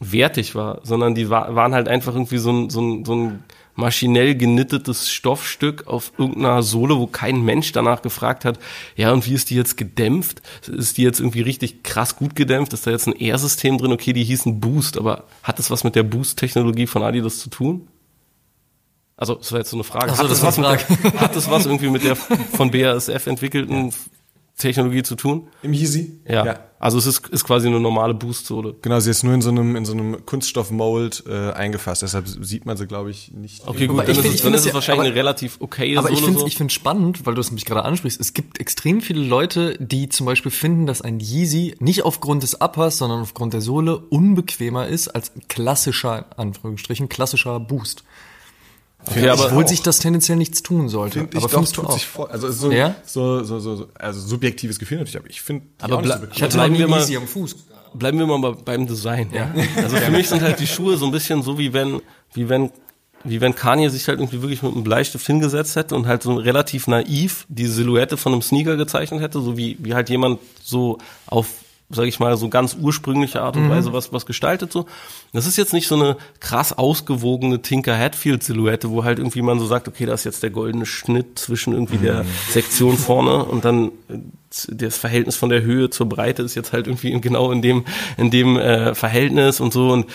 [0.00, 3.42] wertig war, sondern die war, waren halt einfach irgendwie so ein, so ein, so ein
[3.74, 8.58] maschinell genittetes Stoffstück auf irgendeiner Sohle, wo kein Mensch danach gefragt hat,
[8.96, 10.42] ja, und wie ist die jetzt gedämpft?
[10.66, 12.72] Ist die jetzt irgendwie richtig krass gut gedämpft?
[12.72, 13.92] Ist da jetzt ein R-System drin?
[13.92, 17.88] Okay, die hießen Boost, aber hat das was mit der Boost-Technologie von Adidas zu tun?
[19.16, 20.12] Also, das war jetzt so eine Frage.
[20.12, 20.84] Ach so, hat, das, das was Frage.
[21.02, 23.92] Der, hat das was irgendwie mit der von BASF entwickelten
[24.58, 25.48] Technologie zu tun?
[25.62, 26.20] Im Yeezy?
[26.28, 26.44] Ja.
[26.44, 26.58] ja.
[26.80, 28.76] Also es ist, ist quasi eine normale Boost-Sohle.
[28.82, 32.02] Genau, sie ist nur in so einem, in so einem Kunststoff-Mold äh, eingefasst.
[32.02, 33.66] Deshalb sieht man sie, glaube ich, nicht.
[33.66, 35.96] Okay, gut, dann, ich ist, find, es, dann ist es wahrscheinlich aber, eine relativ okay
[35.96, 36.46] Aber Sohle ich finde so.
[36.46, 38.20] ich finde spannend, weil du es nämlich gerade ansprichst.
[38.20, 42.60] Es gibt extrem viele Leute, die zum Beispiel finden, dass ein Yeezy nicht aufgrund des
[42.60, 48.04] Uppers, sondern aufgrund der Sohle unbequemer ist als klassischer, Anführungsstrichen, klassischer Boost.
[49.06, 51.20] Okay, aber obwohl sich das tendenziell nichts tun sollte.
[51.20, 51.92] Find ich aber doch, tut auch.
[51.92, 52.96] sich vor, also so, ja?
[53.04, 56.76] so, so, so, also subjektives Gefühl natürlich, aber ich finde aber ble so ich bleiben
[56.76, 57.56] wir mal am Fuß.
[57.94, 59.30] Bleiben wir mal beim Design.
[59.32, 59.50] Ja.
[59.76, 62.02] Also für mich sind halt die Schuhe so ein bisschen so wie wenn
[62.34, 62.70] wie wenn
[63.24, 66.34] wie wenn Kanye sich halt irgendwie wirklich mit einem Bleistift hingesetzt hätte und halt so
[66.34, 70.98] relativ naiv die Silhouette von einem Sneaker gezeichnet hätte, so wie wie halt jemand so
[71.26, 71.48] auf
[71.90, 73.70] sage ich mal, so ganz ursprüngliche Art und mhm.
[73.70, 74.86] Weise was, was gestaltet so.
[75.32, 79.58] Das ist jetzt nicht so eine krass ausgewogene Tinker Hatfield Silhouette, wo halt irgendwie man
[79.58, 82.02] so sagt, okay, da ist jetzt der goldene Schnitt zwischen irgendwie mhm.
[82.02, 84.18] der Sektion vorne und dann äh,
[84.68, 87.84] das Verhältnis von der Höhe zur Breite ist jetzt halt irgendwie genau in dem
[88.16, 90.06] in dem äh, Verhältnis und so und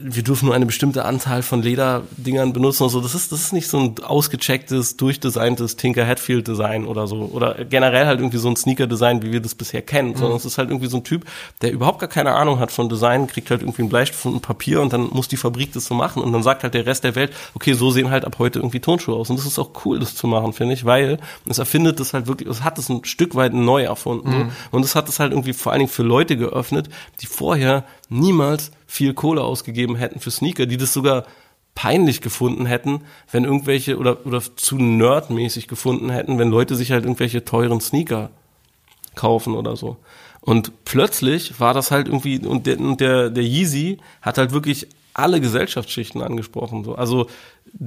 [0.00, 3.00] wir dürfen nur eine bestimmte Anzahl von Lederdingern benutzen und so.
[3.00, 7.30] Das ist, das ist nicht so ein ausgechecktes, durchdesigntes Tinker Hatfield Design oder so.
[7.32, 10.10] Oder generell halt irgendwie so ein Sneaker Design, wie wir das bisher kennen.
[10.10, 10.16] Mhm.
[10.16, 11.24] Sondern es ist halt irgendwie so ein Typ,
[11.62, 14.40] der überhaupt gar keine Ahnung hat von Design, kriegt halt irgendwie ein Bleistift und ein
[14.40, 17.04] Papier und dann muss die Fabrik das so machen und dann sagt halt der Rest
[17.04, 19.30] der Welt, okay, so sehen halt ab heute irgendwie Tonschuhe aus.
[19.30, 21.18] Und das ist auch cool, das zu machen, finde ich, weil
[21.48, 24.30] es erfindet das halt wirklich, es hat es ein Stück weit neu erfunden.
[24.30, 24.50] Mhm.
[24.70, 26.88] Und es hat es halt irgendwie vor allen Dingen für Leute geöffnet,
[27.20, 31.24] die vorher niemals viel Kohle ausgegeben hätten für Sneaker, die das sogar
[31.74, 37.04] peinlich gefunden hätten, wenn irgendwelche oder oder zu nerdmäßig gefunden hätten, wenn Leute sich halt
[37.04, 38.30] irgendwelche teuren Sneaker
[39.14, 39.98] kaufen oder so.
[40.40, 45.40] Und plötzlich war das halt irgendwie und der der, der Yeezy hat halt wirklich alle
[45.40, 46.84] Gesellschaftsschichten angesprochen.
[46.84, 46.94] So.
[46.94, 47.26] Also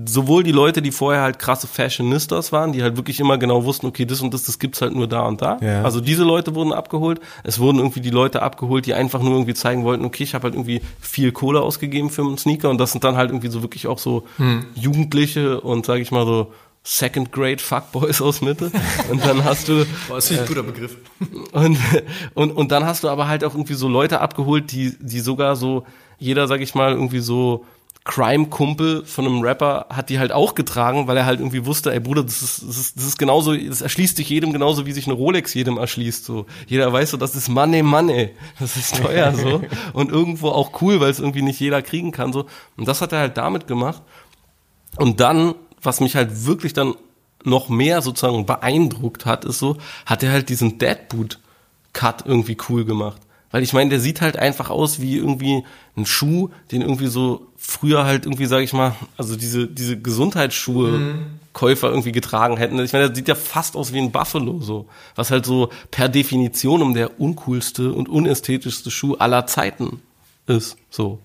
[0.06, 3.86] sowohl die Leute, die vorher halt krasse Fashionistas waren, die halt wirklich immer genau wussten,
[3.86, 5.58] okay, das und das, das gibt's halt nur da und da.
[5.62, 5.84] Ja.
[5.84, 7.20] Also diese Leute wurden abgeholt.
[7.44, 10.46] Es wurden irgendwie die Leute abgeholt, die einfach nur irgendwie zeigen wollten, okay, ich habe
[10.46, 13.62] halt irgendwie viel Kohle ausgegeben für einen Sneaker und das sind dann halt irgendwie so
[13.62, 14.66] wirklich auch so hm.
[14.74, 16.52] Jugendliche und sage ich mal so
[16.84, 18.72] Second Grade Fuckboys aus Mitte.
[19.12, 19.86] Und dann hast du.
[20.08, 20.98] Boah, das ist ein äh, guter Begriff.
[21.52, 21.78] Und,
[22.34, 25.56] und, und dann hast du aber halt auch irgendwie so Leute abgeholt, die, die sogar
[25.56, 25.86] so,
[26.20, 27.66] jeder, sag ich mal, irgendwie so
[28.06, 32.00] Crime-Kumpel von einem Rapper hat die halt auch getragen, weil er halt irgendwie wusste, ey
[32.00, 35.06] Bruder, das ist, das ist, das ist genauso, das erschließt sich jedem genauso, wie sich
[35.06, 36.26] eine Rolex jedem erschließt.
[36.26, 36.46] So.
[36.68, 38.32] Jeder weiß so, das ist Money, Money.
[38.60, 39.62] Das ist teuer so.
[39.94, 42.34] Und irgendwo auch cool, weil es irgendwie nicht jeder kriegen kann.
[42.34, 42.48] so.
[42.78, 44.02] Und das hat er halt damit gemacht.
[44.98, 46.96] Und dann, was mich halt wirklich dann
[47.44, 53.22] noch mehr sozusagen beeindruckt hat, ist so, hat er halt diesen Deadboot-Cut irgendwie cool gemacht.
[53.52, 55.64] Weil ich meine, der sieht halt einfach aus wie irgendwie
[55.98, 60.92] ein Schuh, den irgendwie so früher halt irgendwie, sag ich mal, also diese, diese Gesundheitsschuhe
[60.92, 61.26] mhm.
[61.54, 62.80] Käufer irgendwie getragen hätten.
[62.80, 64.88] Ich meine, der sieht ja fast aus wie ein Buffalo, so.
[65.16, 70.02] Was halt so per Definition um der uncoolste und unästhetischste Schuh aller Zeiten
[70.46, 71.20] ist, so.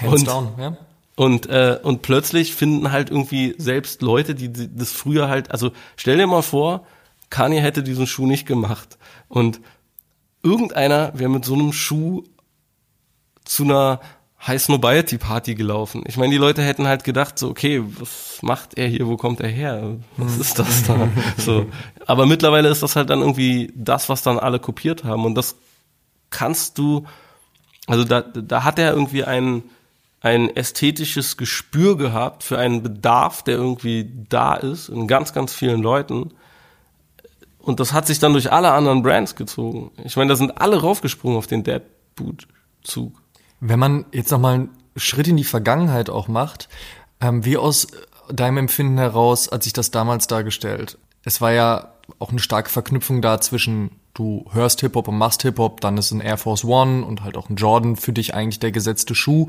[0.00, 0.76] Hands und, down, ja.
[1.14, 5.70] Und, äh, und plötzlich finden halt irgendwie selbst Leute, die, die das früher halt, also
[5.96, 6.86] stell dir mal vor,
[7.30, 8.98] Kanye hätte diesen Schuh nicht gemacht.
[9.28, 9.60] Und
[10.42, 12.24] irgendeiner wäre mit so einem Schuh
[13.44, 14.00] zu einer
[14.44, 16.02] High Snobiety Party gelaufen.
[16.06, 19.40] Ich meine, die Leute hätten halt gedacht, so, okay, was macht er hier, wo kommt
[19.40, 19.98] er her?
[20.16, 21.08] Was ist das da?
[21.38, 21.66] So.
[22.06, 25.24] Aber mittlerweile ist das halt dann irgendwie das, was dann alle kopiert haben.
[25.24, 25.54] Und das
[26.30, 27.04] kannst du,
[27.86, 29.62] also da, da hat er irgendwie ein,
[30.20, 35.82] ein ästhetisches Gespür gehabt für einen Bedarf, der irgendwie da ist in ganz, ganz vielen
[35.82, 36.32] Leuten.
[37.62, 39.92] Und das hat sich dann durch alle anderen Brands gezogen.
[40.04, 41.82] Ich meine, da sind alle raufgesprungen auf den Dead
[42.16, 42.48] Boot
[42.82, 43.22] Zug.
[43.60, 46.68] Wenn man jetzt nochmal einen Schritt in die Vergangenheit auch macht,
[47.20, 47.86] ähm, wie aus
[48.28, 50.98] deinem Empfinden heraus hat sich das damals dargestellt?
[51.22, 55.80] Es war ja auch eine starke Verknüpfung da zwischen du hörst Hip-Hop und machst Hip-Hop,
[55.80, 58.72] dann ist ein Air Force One und halt auch ein Jordan für dich eigentlich der
[58.72, 59.46] gesetzte Schuh.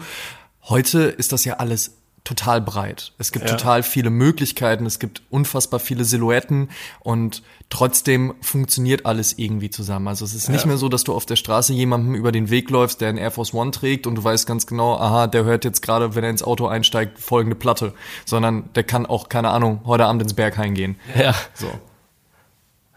[0.61, 3.11] Heute ist das ja alles total breit.
[3.17, 3.55] Es gibt Ja.
[3.55, 6.69] total viele Möglichkeiten, es gibt unfassbar viele Silhouetten
[7.01, 10.07] und trotzdem funktioniert alles irgendwie zusammen.
[10.07, 12.69] Also es ist nicht mehr so, dass du auf der Straße jemandem über den Weg
[12.69, 15.65] läufst, der einen Air Force One trägt und du weißt ganz genau, aha, der hört
[15.65, 17.93] jetzt gerade, wenn er ins Auto einsteigt, folgende Platte,
[18.25, 20.95] sondern der kann auch, keine Ahnung, heute Abend ins Berghain gehen.
[21.17, 21.35] Ja.
[21.53, 21.67] So.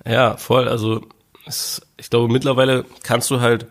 [0.09, 0.69] Ja, voll.
[0.69, 1.01] Also
[1.47, 3.67] es, ich glaube, mittlerweile kannst du halt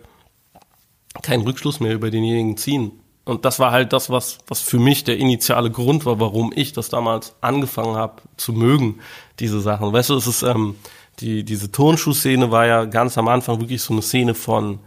[1.21, 2.91] keinen Rückschluss mehr über denjenigen ziehen.
[3.25, 6.73] Und das war halt das, was, was für mich der initiale Grund war, warum ich
[6.73, 8.99] das damals angefangen habe zu mögen,
[9.39, 9.91] diese Sachen.
[9.91, 10.75] Weißt du, es ist, ähm,
[11.19, 14.79] die, diese Turnschuhszene war ja ganz am Anfang wirklich so eine Szene von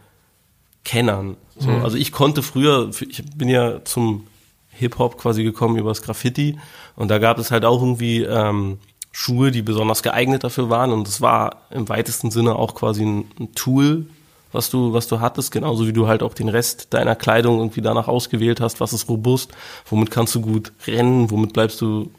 [0.84, 1.36] Kennern.
[1.58, 4.26] So, Also ich konnte früher, ich bin ja zum
[4.70, 6.58] Hip-Hop quasi gekommen übers Graffiti
[6.94, 8.78] und da gab es halt auch irgendwie ähm,
[9.10, 13.30] Schuhe, die besonders geeignet dafür waren und es war im weitesten Sinne auch quasi ein,
[13.40, 14.06] ein Tool,
[14.52, 17.82] was du, was du hattest, genauso wie du halt auch den Rest deiner Kleidung irgendwie
[17.82, 19.52] danach ausgewählt hast, was ist robust,
[19.86, 22.10] womit kannst du gut rennen, womit bleibst du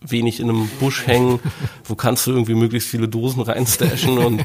[0.00, 1.40] wenig in einem Busch hängen,
[1.84, 4.44] wo kannst du irgendwie möglichst viele Dosen reinstashen und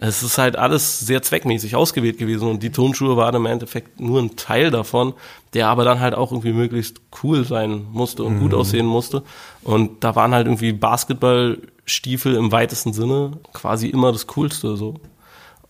[0.00, 4.20] es ist halt alles sehr zweckmäßig ausgewählt gewesen und die Turnschuhe waren im Endeffekt nur
[4.20, 5.14] ein Teil davon,
[5.54, 9.24] der aber dann halt auch irgendwie möglichst cool sein musste und gut aussehen musste.
[9.62, 14.94] Und da waren halt irgendwie Basketballstiefel im weitesten Sinne quasi immer das Coolste so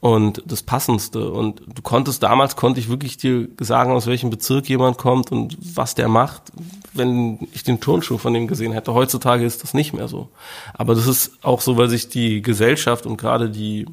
[0.00, 1.30] und das Passendste.
[1.30, 5.56] Und du konntest, damals konnte ich wirklich dir sagen, aus welchem Bezirk jemand kommt und
[5.60, 6.52] was der macht,
[6.92, 8.94] wenn ich den Turnschuh von dem gesehen hätte.
[8.94, 10.28] Heutzutage ist das nicht mehr so.
[10.74, 13.86] Aber das ist auch so, weil sich die Gesellschaft und gerade die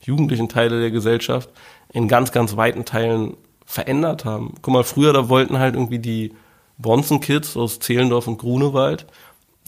[0.00, 1.50] jugendlichen Teile der Gesellschaft
[1.92, 3.36] in ganz, ganz weiten Teilen
[3.66, 4.54] verändert haben.
[4.62, 6.32] Guck mal, früher, da wollten halt irgendwie die
[6.78, 9.06] Bonzen-Kids aus Zehlendorf und Grunewald,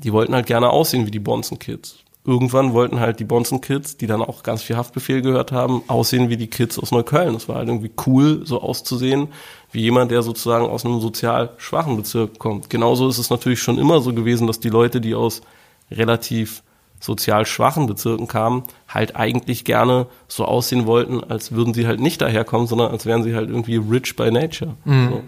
[0.03, 2.04] die wollten halt gerne aussehen wie die Bonzen-Kids.
[2.27, 6.39] Irgendwann wollten halt die Bonzen-Kids, die dann auch ganz viel Haftbefehl gehört haben, aussehen wie
[6.39, 7.35] die Kids aus Neukölln.
[7.35, 9.29] Das war halt irgendwie cool, so auszusehen,
[9.73, 12.71] wie jemand, der sozusagen aus einem sozial schwachen Bezirk kommt.
[12.71, 15.43] Genauso ist es natürlich schon immer so gewesen, dass die Leute, die aus
[15.91, 16.63] relativ
[16.99, 22.23] sozial schwachen Bezirken kamen, halt eigentlich gerne so aussehen wollten, als würden sie halt nicht
[22.23, 24.75] daherkommen, sondern als wären sie halt irgendwie rich by nature.
[25.11, 25.23] So.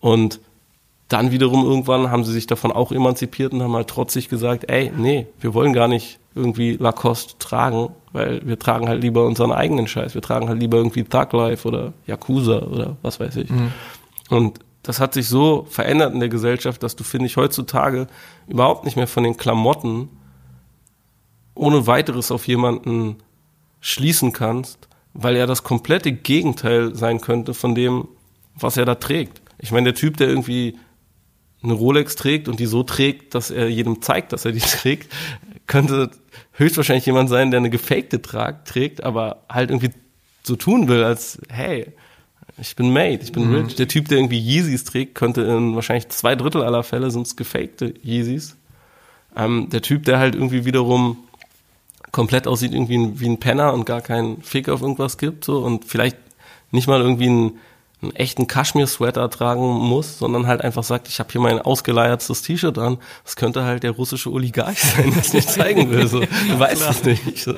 [0.00, 0.40] Und
[1.10, 4.92] dann wiederum irgendwann haben sie sich davon auch emanzipiert und haben halt trotzig gesagt, ey,
[4.96, 9.88] nee, wir wollen gar nicht irgendwie Lacoste tragen, weil wir tragen halt lieber unseren eigenen
[9.88, 10.14] Scheiß.
[10.14, 13.50] Wir tragen halt lieber irgendwie Thug Life oder Yakuza oder was weiß ich.
[14.30, 18.06] Und das hat sich so verändert in der Gesellschaft, dass du, finde ich, heutzutage
[18.46, 20.08] überhaupt nicht mehr von den Klamotten
[21.56, 23.16] ohne weiteres auf jemanden
[23.80, 28.06] schließen kannst, weil er das komplette Gegenteil sein könnte von dem,
[28.54, 29.42] was er da trägt.
[29.58, 30.78] Ich meine, der Typ, der irgendwie
[31.62, 35.12] eine Rolex trägt und die so trägt, dass er jedem zeigt, dass er die trägt,
[35.66, 36.10] könnte
[36.54, 39.90] höchstwahrscheinlich jemand sein, der eine gefakte Trag trägt, aber halt irgendwie
[40.42, 41.86] so tun will, als hey,
[42.58, 43.74] ich bin made, ich bin rich.
[43.76, 47.36] Der Typ, der irgendwie Yeezys trägt, könnte in wahrscheinlich zwei Drittel aller Fälle sind es
[47.36, 48.56] gefakte Yeezys.
[49.36, 51.16] Ähm, der Typ, der halt irgendwie wiederum
[52.10, 55.58] komplett aussieht irgendwie ein- wie ein Penner und gar keinen Fick auf irgendwas gibt, so
[55.60, 56.16] und vielleicht
[56.72, 57.52] nicht mal irgendwie einen,
[58.02, 62.78] einen echten Kaschmir-Sweater tragen muss, sondern halt einfach sagt, ich habe hier mein ausgeleiertes T-Shirt
[62.78, 62.98] an.
[63.24, 66.06] Das könnte halt der russische Oligarch sein, der es nicht zeigen will.
[66.06, 66.20] So.
[66.20, 67.38] Du weißt es nicht.
[67.38, 67.54] So.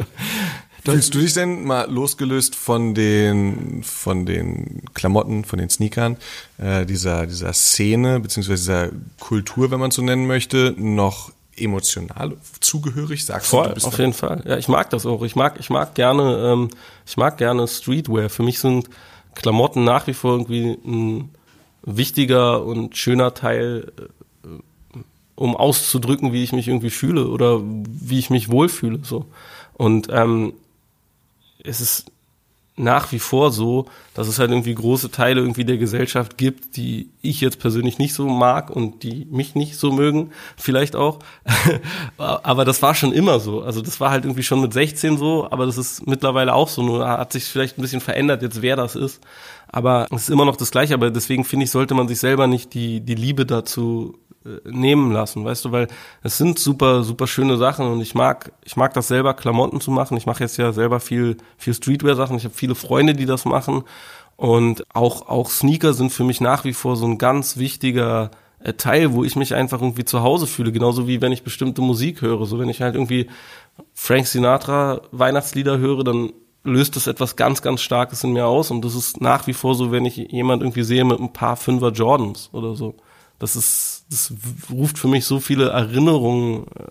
[0.84, 6.16] Fühlst du dich denn mal losgelöst von den, von den Klamotten, von den Sneakern,
[6.58, 8.88] äh, dieser, dieser Szene, beziehungsweise dieser
[9.20, 13.24] Kultur, wenn man es so nennen möchte, noch emotional zugehörig?
[13.24, 14.42] Sagst du, Voll, du bist auf jeden Fall.
[14.44, 15.22] Ja, ich mag das auch.
[15.22, 16.70] Ich mag, ich mag gerne, ähm,
[17.06, 18.28] ich mag gerne Streetwear.
[18.28, 18.88] Für mich sind
[19.34, 21.30] Klamotten nach wie vor irgendwie ein
[21.82, 24.58] wichtiger und schöner Teil, äh,
[25.34, 29.00] um auszudrücken, wie ich mich irgendwie fühle oder wie ich mich wohlfühle.
[29.02, 29.26] So.
[29.74, 30.52] Und ähm,
[31.64, 32.12] es ist
[32.76, 37.10] nach wie vor so, dass es halt irgendwie große Teile irgendwie der Gesellschaft gibt, die
[37.20, 41.18] ich jetzt persönlich nicht so mag und die mich nicht so mögen, vielleicht auch.
[42.16, 43.62] aber das war schon immer so.
[43.62, 46.82] Also das war halt irgendwie schon mit 16 so, aber das ist mittlerweile auch so.
[46.82, 49.20] Nur hat sich vielleicht ein bisschen verändert jetzt, wer das ist.
[49.68, 50.94] Aber es ist immer noch das Gleiche.
[50.94, 55.12] Aber deswegen finde ich, sollte man sich selber nicht die, die Liebe dazu äh, nehmen
[55.12, 55.86] lassen, weißt du, weil
[56.22, 59.92] es sind super, super schöne Sachen und ich mag, ich mag das selber, Klamotten zu
[59.92, 60.16] machen.
[60.16, 62.36] Ich mache jetzt ja selber viel, viel Streetwear-Sachen.
[62.36, 63.82] Ich habe viele Freunde, die das machen
[64.36, 68.72] und auch, auch Sneaker sind für mich nach wie vor so ein ganz wichtiger äh,
[68.74, 72.22] Teil, wo ich mich einfach irgendwie zu Hause fühle, genauso wie wenn ich bestimmte Musik
[72.22, 72.46] höre.
[72.46, 73.28] So wenn ich halt irgendwie
[73.94, 76.32] Frank Sinatra Weihnachtslieder höre, dann
[76.62, 79.74] löst das etwas ganz, ganz Starkes in mir aus und das ist nach wie vor
[79.74, 82.94] so, wenn ich jemand irgendwie sehe mit ein paar Fünfer Jordans oder so.
[83.40, 84.32] Das ist, das
[84.70, 86.86] ruft für mich so viele Erinnerungen äh,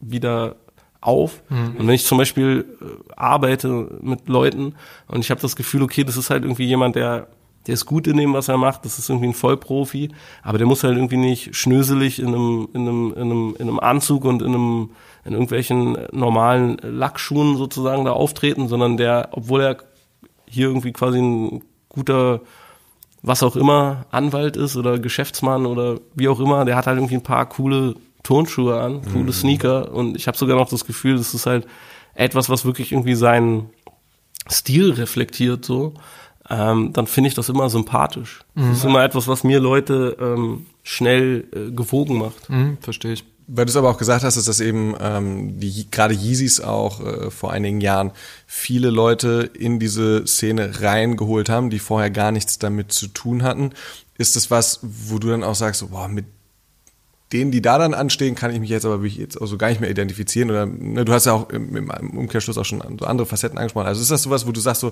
[0.00, 0.56] wieder
[1.00, 1.42] auf.
[1.48, 1.76] Mhm.
[1.78, 4.74] Und wenn ich zum Beispiel äh, arbeite mit Leuten
[5.06, 7.28] und ich habe das Gefühl, okay, das ist halt irgendwie jemand, der
[7.66, 10.10] der ist gut in dem, was er macht, das ist irgendwie ein Vollprofi,
[10.42, 13.80] aber der muss halt irgendwie nicht schnöselig in einem, in einem, in einem, in einem
[13.80, 14.90] Anzug und in einem,
[15.26, 19.76] in irgendwelchen normalen Lackschuhen sozusagen da auftreten, sondern der, obwohl er
[20.46, 22.40] hier irgendwie quasi ein guter
[23.22, 27.16] was auch immer Anwalt ist oder Geschäftsmann oder wie auch immer, der hat halt irgendwie
[27.16, 29.32] ein paar coole Turnschuhe an, coole mhm.
[29.32, 31.66] Sneaker und ich habe sogar noch das Gefühl, das ist halt
[32.14, 33.70] etwas, was wirklich irgendwie seinen
[34.50, 35.94] Stil reflektiert so.
[36.48, 38.40] Ähm, dann finde ich das immer sympathisch.
[38.54, 38.68] Mhm.
[38.68, 42.50] Das ist immer etwas, was mir Leute ähm, schnell äh, gewogen macht.
[42.50, 43.24] Mhm, Verstehe ich.
[43.46, 47.00] Weil du es aber auch gesagt hast, ist, dass eben ähm, die gerade Yeezys auch
[47.00, 48.12] äh, vor einigen Jahren
[48.46, 53.70] viele Leute in diese Szene reingeholt haben, die vorher gar nichts damit zu tun hatten.
[54.18, 56.26] Ist das was, wo du dann auch sagst, so, boah, mit
[57.32, 59.90] denen, die da dann anstehen, kann ich mich jetzt aber jetzt also gar nicht mehr
[59.90, 60.50] identifizieren.
[60.50, 63.86] Oder ne, du hast ja auch im, im Umkehrschluss auch schon so andere Facetten angesprochen.
[63.86, 64.90] Also ist das sowas, wo du sagst, so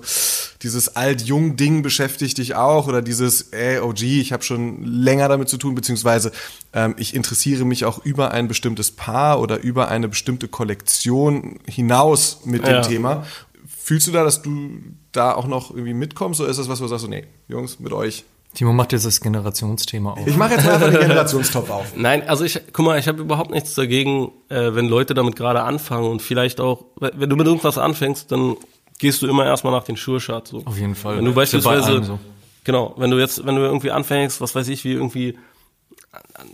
[0.61, 5.57] dieses alt-jung-Ding beschäftigt dich auch oder dieses, ey, OG, ich habe schon länger damit zu
[5.57, 6.31] tun, beziehungsweise
[6.71, 12.41] ähm, ich interessiere mich auch über ein bestimmtes Paar oder über eine bestimmte Kollektion hinaus
[12.45, 12.81] mit dem ja.
[12.81, 13.25] Thema.
[13.67, 14.79] Fühlst du da, dass du
[15.11, 17.79] da auch noch irgendwie mitkommst oder ist das was, wo du sagst, so, nee, Jungs,
[17.79, 18.23] mit euch
[18.53, 20.25] Timo macht jetzt das Generationsthema auf.
[20.25, 21.85] Ich mache jetzt mal einfach den Generationstopf auf.
[21.95, 25.61] Nein, also ich, guck mal, ich habe überhaupt nichts dagegen, äh, wenn Leute damit gerade
[25.61, 28.55] anfangen und vielleicht auch, wenn du mit irgendwas anfängst, dann
[28.97, 30.47] gehst du immer erstmal nach den Sure-Shot.
[30.47, 30.63] So.
[30.65, 31.17] Auf jeden Fall.
[31.17, 32.19] Wenn du beispielsweise, so.
[32.63, 35.37] genau, wenn du jetzt, wenn du irgendwie anfängst, was weiß ich, wie irgendwie,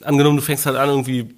[0.01, 1.35] angenommen, du fängst halt an, irgendwie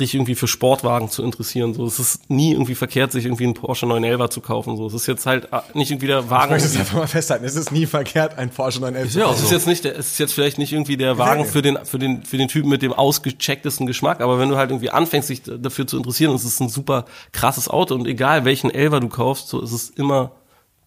[0.00, 1.74] dich irgendwie für Sportwagen zu interessieren.
[1.74, 4.76] So, es ist nie irgendwie verkehrt, sich irgendwie einen Porsche 911 zu kaufen.
[4.76, 6.44] So, es ist jetzt halt äh, nicht irgendwie der Wagen.
[6.44, 7.44] Ich möchte es einfach mal festhalten.
[7.44, 9.30] Es ist nie verkehrt, ein Porsche 911 zu kaufen.
[9.30, 11.62] Ja, es ist jetzt nicht, der, es ist jetzt vielleicht nicht irgendwie der Wagen für
[11.62, 14.20] den, für den, für den Typen mit dem ausgechecktesten Geschmack.
[14.20, 17.68] Aber wenn du halt irgendwie anfängst, dich dafür zu interessieren, es ist ein super krasses
[17.68, 20.32] Auto und egal welchen Elver du kaufst, so, es ist immer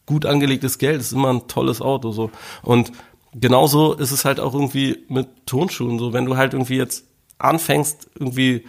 [0.06, 2.32] gut angelegtes Geld, es ist immer ein tolles Auto, so.
[2.64, 2.92] Und
[3.34, 6.14] genauso ist es halt auch irgendwie mit Tonschuhen, so.
[6.14, 7.06] Wenn du halt irgendwie jetzt
[7.38, 8.66] anfängst, irgendwie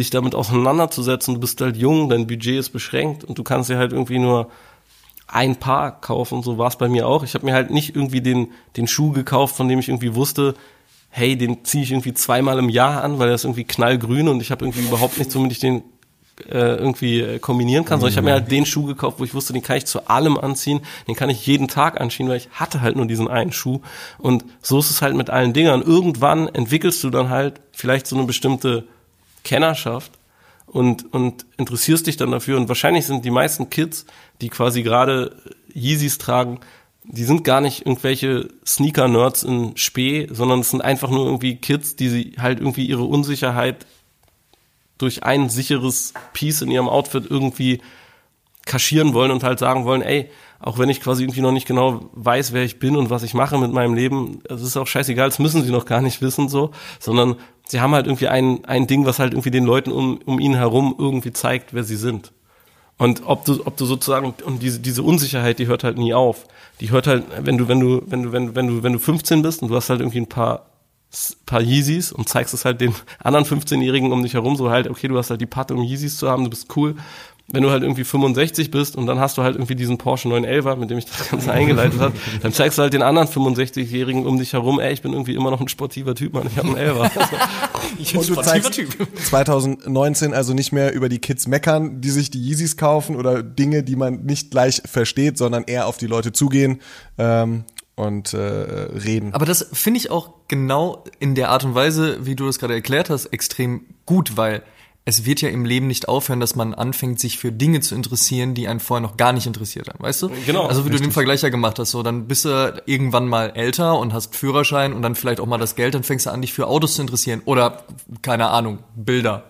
[0.00, 1.34] dich damit auseinanderzusetzen.
[1.34, 4.50] Du bist halt jung, dein Budget ist beschränkt und du kannst dir halt irgendwie nur
[5.28, 6.42] ein Paar kaufen.
[6.42, 7.22] So war es bei mir auch.
[7.22, 10.54] Ich habe mir halt nicht irgendwie den, den Schuh gekauft, von dem ich irgendwie wusste,
[11.10, 14.40] hey, den ziehe ich irgendwie zweimal im Jahr an, weil er ist irgendwie knallgrün und
[14.40, 15.82] ich habe irgendwie überhaupt nichts, womit ich den
[16.48, 18.00] äh, irgendwie äh, kombinieren kann.
[18.00, 20.08] Sondern ich habe mir halt den Schuh gekauft, wo ich wusste, den kann ich zu
[20.08, 23.52] allem anziehen, den kann ich jeden Tag anziehen, weil ich hatte halt nur diesen einen
[23.52, 23.80] Schuh.
[24.18, 25.82] Und so ist es halt mit allen Dingern.
[25.82, 28.86] Irgendwann entwickelst du dann halt vielleicht so eine bestimmte
[29.44, 30.12] Kennerschaft
[30.66, 32.56] und, und interessierst dich dann dafür.
[32.56, 34.06] Und wahrscheinlich sind die meisten Kids,
[34.40, 35.36] die quasi gerade
[35.74, 36.60] Yeezys tragen,
[37.04, 41.96] die sind gar nicht irgendwelche Sneaker-Nerds in Spee, sondern es sind einfach nur irgendwie Kids,
[41.96, 43.86] die sie halt irgendwie ihre Unsicherheit
[44.98, 47.80] durch ein sicheres Piece in ihrem Outfit irgendwie
[48.66, 50.30] kaschieren wollen und halt sagen wollen, ey,
[50.60, 53.32] auch wenn ich quasi irgendwie noch nicht genau weiß, wer ich bin und was ich
[53.32, 56.50] mache mit meinem Leben, es ist auch scheißegal, das müssen sie noch gar nicht wissen
[56.50, 57.36] so, sondern
[57.70, 60.54] sie haben halt irgendwie ein, ein Ding, was halt irgendwie den Leuten um, um ihn
[60.54, 62.32] herum irgendwie zeigt, wer sie sind.
[62.98, 66.46] Und ob du, ob du sozusagen, und diese, diese Unsicherheit, die hört halt nie auf.
[66.80, 69.42] Die hört halt, wenn du, wenn du, wenn du, wenn, wenn du, wenn du 15
[69.42, 70.66] bist und du hast halt irgendwie ein paar,
[71.46, 75.08] paar Yeezys und zeigst es halt den anderen 15-Jährigen um dich herum, so halt, okay,
[75.08, 76.96] du hast halt die Patte, um Yeezys zu haben, du bist cool
[77.52, 80.76] wenn du halt irgendwie 65 bist und dann hast du halt irgendwie diesen Porsche 911,
[80.78, 84.38] mit dem ich das Ganze eingeleitet habe, dann zeigst du halt den anderen 65-Jährigen um
[84.38, 86.76] dich herum, ey, ich bin irgendwie immer noch ein sportiver Typ, Mann, ich habe einen
[86.76, 87.10] Elfer.
[87.98, 88.96] ich bin und du zeigst typ.
[89.24, 93.82] 2019 also nicht mehr über die Kids meckern, die sich die Yeezys kaufen oder Dinge,
[93.82, 96.80] die man nicht gleich versteht, sondern eher auf die Leute zugehen
[97.18, 97.64] ähm,
[97.96, 99.34] und äh, reden.
[99.34, 102.74] Aber das finde ich auch genau in der Art und Weise, wie du das gerade
[102.74, 104.62] erklärt hast, extrem gut, weil
[105.06, 108.54] es wird ja im Leben nicht aufhören, dass man anfängt, sich für Dinge zu interessieren,
[108.54, 110.30] die einen vorher noch gar nicht interessiert haben, weißt du?
[110.46, 111.08] Genau, Also wie du richtig.
[111.08, 114.92] den Vergleich ja gemacht hast, so dann bist du irgendwann mal älter und hast Führerschein
[114.92, 117.02] und dann vielleicht auch mal das Geld, dann fängst du an, dich für Autos zu
[117.02, 117.84] interessieren oder
[118.22, 119.44] keine Ahnung, Bilder.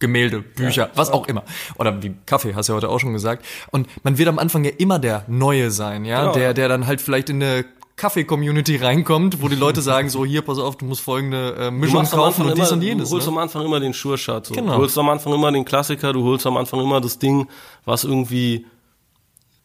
[0.00, 1.44] Gemälde, Bücher, was auch immer.
[1.78, 3.44] Oder wie Kaffee, hast du ja heute auch schon gesagt.
[3.70, 6.34] Und man wird am Anfang ja immer der Neue sein, ja, Genau.
[6.34, 7.64] der, der dann halt vielleicht in eine
[7.96, 12.04] Kaffee-Community reinkommt, wo die Leute sagen so, hier, pass auf, du musst folgende äh, Mischung
[12.04, 13.08] kaufen und dies immer, und jenes.
[13.08, 13.32] du holst ne?
[13.32, 14.46] am Anfang immer den Sure-Shot.
[14.46, 14.54] So.
[14.54, 14.72] Genau.
[14.72, 17.46] Du holst am Anfang immer den Klassiker, du holst am Anfang immer das Ding,
[17.84, 18.66] was irgendwie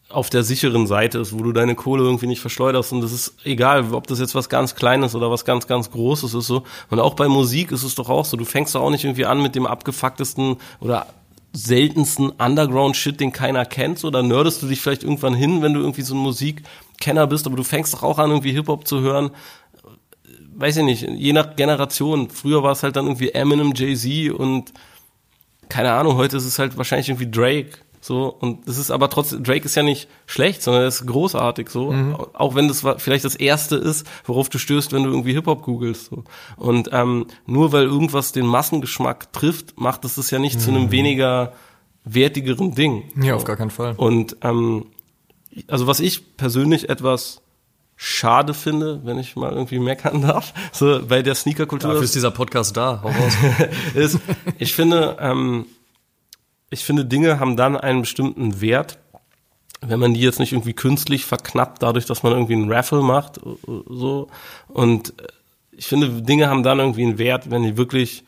[0.10, 2.92] auf der sicheren Seite ist, wo du deine Kohle irgendwie nicht verschleuderst.
[2.94, 6.34] Und das ist egal, ob das jetzt was ganz Kleines oder was ganz, ganz Großes
[6.34, 6.64] ist so.
[6.90, 8.36] Und auch bei Musik ist es doch auch so.
[8.36, 11.08] Du fängst doch auch nicht irgendwie an mit dem abgefucktesten oder
[11.54, 14.00] seltensten Underground-Shit, den keiner kennt.
[14.00, 16.20] So, da nerdest du dich vielleicht irgendwann hin, wenn du irgendwie so ein
[17.00, 19.32] Musikkenner bist, aber du fängst doch auch an, irgendwie Hip-Hop zu hören
[20.62, 22.30] weiß ich nicht, je nach Generation.
[22.30, 24.74] Früher war es halt dann irgendwie Eminem, Jay-Z und
[25.70, 27.78] keine Ahnung, heute ist es halt wahrscheinlich irgendwie Drake.
[28.02, 31.70] So, und das ist aber trotzdem, Drake ist ja nicht schlecht, sondern er ist großartig,
[31.70, 31.94] so.
[32.34, 36.08] Auch wenn das vielleicht das erste ist, worauf du stößt, wenn du irgendwie Hip-Hop googelst,
[36.08, 36.26] so.
[36.58, 40.92] Und, ähm, nur weil irgendwas den Massengeschmack trifft, macht es das ja nicht zu einem
[40.92, 41.54] weniger
[42.04, 43.04] wertigeren Ding.
[43.22, 43.94] Ja, auf gar keinen Fall.
[43.96, 44.88] Und ähm,
[45.68, 47.42] also was ich persönlich etwas
[48.02, 52.32] schade finde, wenn ich mal irgendwie meckern darf, so bei der Sneakerkultur Dafür ist, dieser
[52.32, 53.02] Podcast da.
[53.04, 53.34] Hau raus.
[53.94, 54.20] ist,
[54.58, 55.66] ich finde, ähm,
[56.70, 59.00] ich finde, Dinge haben dann einen bestimmten Wert,
[59.82, 63.40] wenn man die jetzt nicht irgendwie künstlich verknappt, dadurch, dass man irgendwie einen Raffle macht,
[63.66, 64.30] so.
[64.70, 65.28] Und äh,
[65.72, 68.24] ich finde, Dinge haben dann irgendwie einen Wert, wenn die wirklich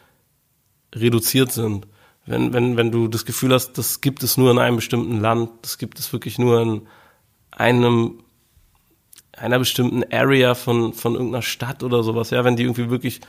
[0.93, 1.88] reduziert sind.
[2.26, 5.49] Wenn, wenn, wenn du das Gefühl hast, das gibt es nur in einem bestimmten Land,
[5.61, 6.82] das gibt es wirklich nur in
[7.52, 8.20] einem,
[9.38, 13.22] einer bestimmten Area von, von irgendeiner Stadt oder sowas, ja, wenn die irgendwie wirklich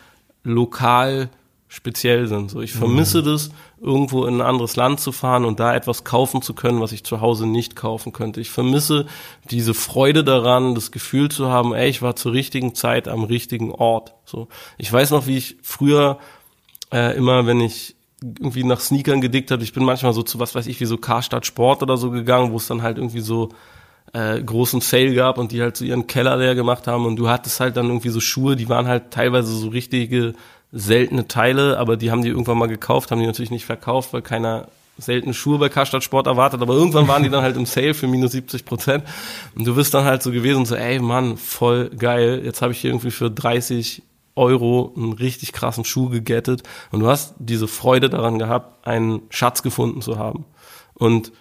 [0.45, 1.31] lokal
[1.73, 2.51] speziell sind.
[2.51, 3.51] So, ich vermisse das,
[3.81, 7.03] irgendwo in ein anderes Land zu fahren und da etwas kaufen zu können, was ich
[7.03, 8.43] zu Hause nicht kaufen könnte.
[8.43, 9.07] Ich vermisse
[9.51, 13.73] diese Freude daran, das Gefühl zu haben, ey, ich war zur richtigen Zeit am richtigen
[13.73, 14.13] Ort.
[14.27, 16.19] So, ich weiß noch, wie ich früher
[16.93, 20.55] äh, immer, wenn ich irgendwie nach Sneakern gedickt habe, ich bin manchmal so zu was
[20.55, 23.49] weiß ich, wie so Karstadt Sport oder so gegangen, wo es dann halt irgendwie so
[24.13, 27.07] äh, großen Sale gab und die halt so ihren Keller leer gemacht haben.
[27.07, 30.35] Und du hattest halt dann irgendwie so Schuhe, die waren halt teilweise so richtige
[30.73, 34.23] seltene Teile, aber die haben die irgendwann mal gekauft, haben die natürlich nicht verkauft, weil
[34.23, 37.95] keiner seltene Schuhe bei Karstadt Sport erwartet, aber irgendwann waren die dann halt im Sale
[37.95, 39.05] für minus 70 Prozent.
[39.55, 42.81] Und du bist dann halt so gewesen, so ey Mann, voll geil, jetzt habe ich
[42.81, 44.03] hier irgendwie für 30
[44.35, 46.63] Euro einen richtig krassen Schuh gegettet.
[46.91, 50.45] Und du hast diese Freude daran gehabt, einen Schatz gefunden zu haben.
[50.95, 51.33] Und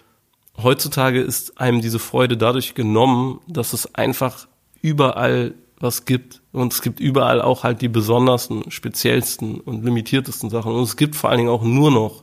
[0.60, 4.48] heutzutage ist einem diese Freude dadurch genommen, dass es einfach
[4.80, 6.40] überall was gibt.
[6.52, 10.72] Und es gibt überall auch halt die besondersten, speziellsten und limitiertesten Sachen.
[10.72, 12.22] Und es gibt vor allen Dingen auch nur noch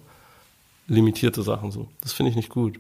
[0.88, 1.88] limitierte Sachen so.
[2.02, 2.78] Das finde ich nicht gut.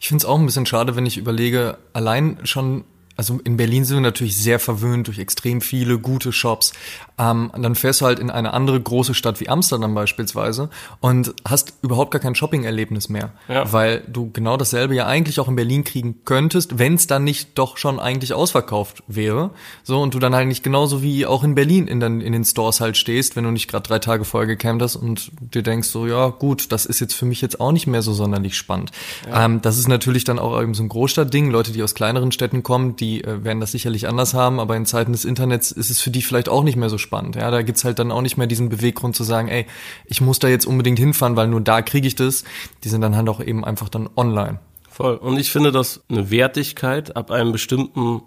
[0.00, 2.84] Ich finde es auch ein bisschen schade, wenn ich überlege, allein schon,
[3.18, 6.72] also in Berlin sind wir natürlich sehr verwöhnt durch extrem viele gute Shops.
[7.18, 11.74] Ähm, dann fährst du halt in eine andere große Stadt wie Amsterdam beispielsweise und hast
[11.82, 13.32] überhaupt gar kein Shopping-Erlebnis mehr.
[13.48, 13.72] Ja.
[13.72, 17.58] Weil du genau dasselbe ja eigentlich auch in Berlin kriegen könntest, wenn es dann nicht
[17.58, 19.50] doch schon eigentlich ausverkauft wäre.
[19.82, 22.44] So, und du dann halt nicht genauso wie auch in Berlin in, den, in den
[22.44, 25.88] Stores halt stehst, wenn du nicht gerade drei Tage vorher gecampt hast und dir denkst
[25.88, 28.92] so, ja gut, das ist jetzt für mich jetzt auch nicht mehr so sonderlich spannend.
[29.28, 31.50] Ähm, das ist natürlich dann auch eben so ein Großstadtding.
[31.50, 34.86] Leute, die aus kleineren Städten kommen, die äh, werden das sicherlich anders haben, aber in
[34.86, 37.36] Zeiten des Internets ist es für die vielleicht auch nicht mehr so spannend.
[37.36, 39.66] Ja, da gibt's halt dann auch nicht mehr diesen Beweggrund zu sagen, ey,
[40.06, 42.44] ich muss da jetzt unbedingt hinfahren, weil nur da kriege ich das.
[42.84, 44.60] Die sind dann halt auch eben einfach dann online.
[44.90, 45.16] Voll.
[45.16, 48.22] Und ich finde, dass eine Wertigkeit ab einem bestimmten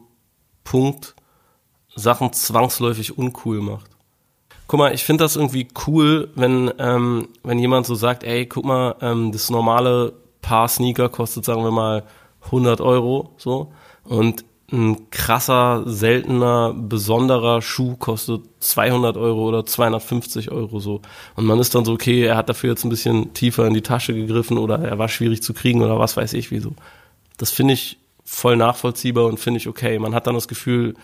[0.64, 1.16] Punkt
[1.96, 3.92] Sachen zwangsläufig uncool macht.
[4.68, 8.64] Guck mal, ich finde das irgendwie cool, wenn, ähm, wenn jemand so sagt, ey, guck
[8.64, 12.04] mal, ähm, das normale Paar Sneaker kostet, sagen wir mal,
[12.46, 13.74] 100 Euro, so.
[14.06, 21.02] Und ein krasser, seltener, besonderer Schuh kostet 200 Euro oder 250 Euro so.
[21.36, 23.82] Und man ist dann so, okay, er hat dafür jetzt ein bisschen tiefer in die
[23.82, 26.74] Tasche gegriffen oder er war schwierig zu kriegen oder was weiß ich wieso.
[27.38, 30.00] Das finde ich voll nachvollziehbar und finde ich okay.
[30.00, 30.96] Man hat dann das Gefühl,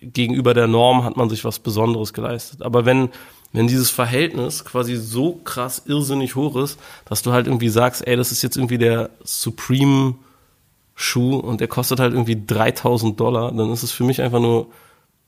[0.00, 2.62] gegenüber der Norm hat man sich was Besonderes geleistet.
[2.62, 3.10] Aber wenn,
[3.52, 8.16] wenn dieses Verhältnis quasi so krass irrsinnig hoch ist, dass du halt irgendwie sagst, ey,
[8.16, 10.16] das ist jetzt irgendwie der Supreme
[10.94, 14.68] Schuh und der kostet halt irgendwie 3000 Dollar, dann ist es für mich einfach nur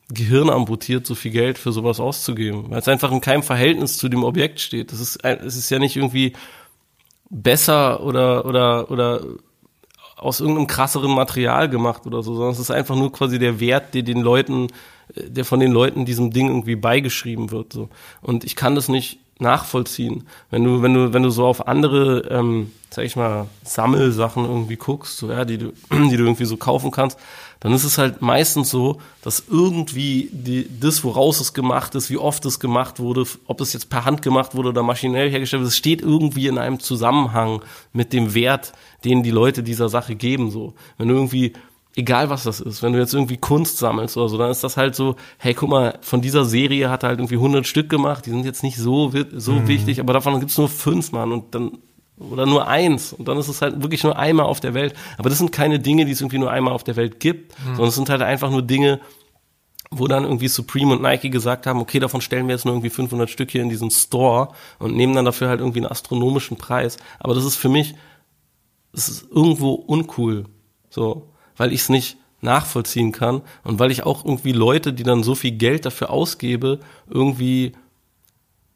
[0.08, 4.22] gehirnamputiert, so viel Geld für sowas auszugeben, weil es einfach in keinem Verhältnis zu dem
[4.22, 4.92] Objekt steht.
[4.92, 6.34] Das ist, es ist ja nicht irgendwie
[7.28, 9.20] besser oder, oder, oder
[10.16, 13.94] aus irgendeinem krasseren Material gemacht oder so, sondern es ist einfach nur quasi der Wert,
[13.94, 14.68] der den Leuten,
[15.14, 17.72] äh, der von den Leuten diesem Ding irgendwie beigeschrieben wird.
[17.72, 17.88] So.
[18.22, 20.26] Und ich kann das nicht nachvollziehen.
[20.51, 24.76] Wenn du, wenn du, wenn du so auf andere, ähm, sag ich mal, Sammelsachen irgendwie
[24.76, 27.18] guckst, so, ja, die du, die du irgendwie so kaufen kannst,
[27.61, 32.18] dann ist es halt meistens so, dass irgendwie die, das, woraus es gemacht ist, wie
[32.18, 35.70] oft es gemacht wurde, ob es jetzt per Hand gemacht wurde oder maschinell hergestellt wird,
[35.70, 37.62] es steht irgendwie in einem Zusammenhang
[37.93, 38.72] mit dem Wert,
[39.05, 40.74] den die Leute dieser Sache geben, so.
[40.99, 41.53] Wenn du irgendwie
[41.97, 44.76] egal was das ist, wenn du jetzt irgendwie Kunst sammelst oder so, dann ist das
[44.76, 48.26] halt so, hey, guck mal, von dieser Serie hat er halt irgendwie 100 Stück gemacht,
[48.26, 49.66] die sind jetzt nicht so, so mhm.
[49.66, 51.78] wichtig, aber davon gibt's nur fünf, Mann, und dann,
[52.18, 54.94] oder nur eins, und dann ist es halt wirklich nur einmal auf der Welt.
[55.16, 57.64] Aber das sind keine Dinge, die es irgendwie nur einmal auf der Welt gibt, mhm.
[57.68, 59.01] sondern es sind halt einfach nur Dinge,
[59.90, 62.90] wo dann irgendwie Supreme und Nike gesagt haben, okay, davon stellen wir jetzt nur irgendwie
[62.90, 66.99] 500 Stück hier in diesen Store und nehmen dann dafür halt irgendwie einen astronomischen Preis.
[67.20, 67.94] Aber das ist für mich,
[68.92, 70.47] das ist irgendwo uncool,
[70.90, 75.22] so weil ich es nicht nachvollziehen kann und weil ich auch irgendwie Leute, die dann
[75.22, 77.72] so viel Geld dafür ausgebe, irgendwie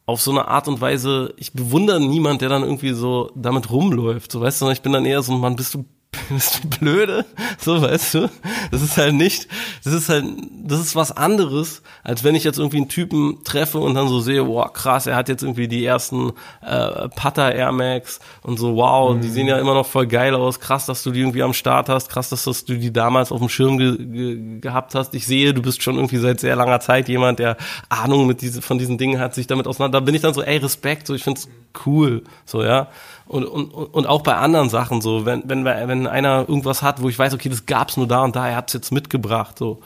[0.05, 4.31] auf so eine Art und Weise, ich bewundere niemand, der dann irgendwie so damit rumläuft.
[4.31, 5.85] So weißt du, ich bin dann eher so, Mann, bist du
[6.29, 7.25] bist du blöde?
[7.57, 8.29] So, weißt du?
[8.71, 9.47] Das ist halt nicht,
[9.83, 10.25] das ist halt,
[10.63, 14.19] das ist was anderes, als wenn ich jetzt irgendwie einen Typen treffe und dann so
[14.19, 18.75] sehe, wow, krass, er hat jetzt irgendwie die ersten äh, Putter Air Max und so,
[18.75, 19.21] wow, mhm.
[19.21, 21.89] die sehen ja immer noch voll geil aus, krass, dass du die irgendwie am Start
[21.89, 25.13] hast, krass, dass, dass du die damals auf dem Schirm ge ge gehabt hast.
[25.13, 27.57] Ich sehe, du bist schon irgendwie seit sehr langer Zeit jemand, der
[27.89, 29.99] Ahnung mit diese, von diesen Dingen hat, sich damit auseinander.
[29.99, 31.47] Da bin ich dann so, ey, Respekt, so, ich find's
[31.85, 32.89] cool, so, ja.
[33.31, 37.07] Und, und, und auch bei anderen Sachen so, wenn, wenn, wenn einer irgendwas hat, wo
[37.07, 39.79] ich weiß, okay, das gab's nur da und da, er hat's jetzt mitgebracht, so.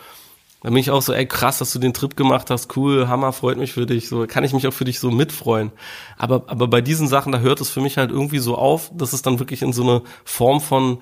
[0.63, 3.33] Dann bin ich auch so, ey, krass, dass du den Trip gemacht hast, cool, Hammer,
[3.33, 5.71] freut mich für dich, so, kann ich mich auch für dich so mitfreuen.
[6.17, 9.13] Aber, aber bei diesen Sachen, da hört es für mich halt irgendwie so auf, dass
[9.13, 10.97] es dann wirklich in so eine Form von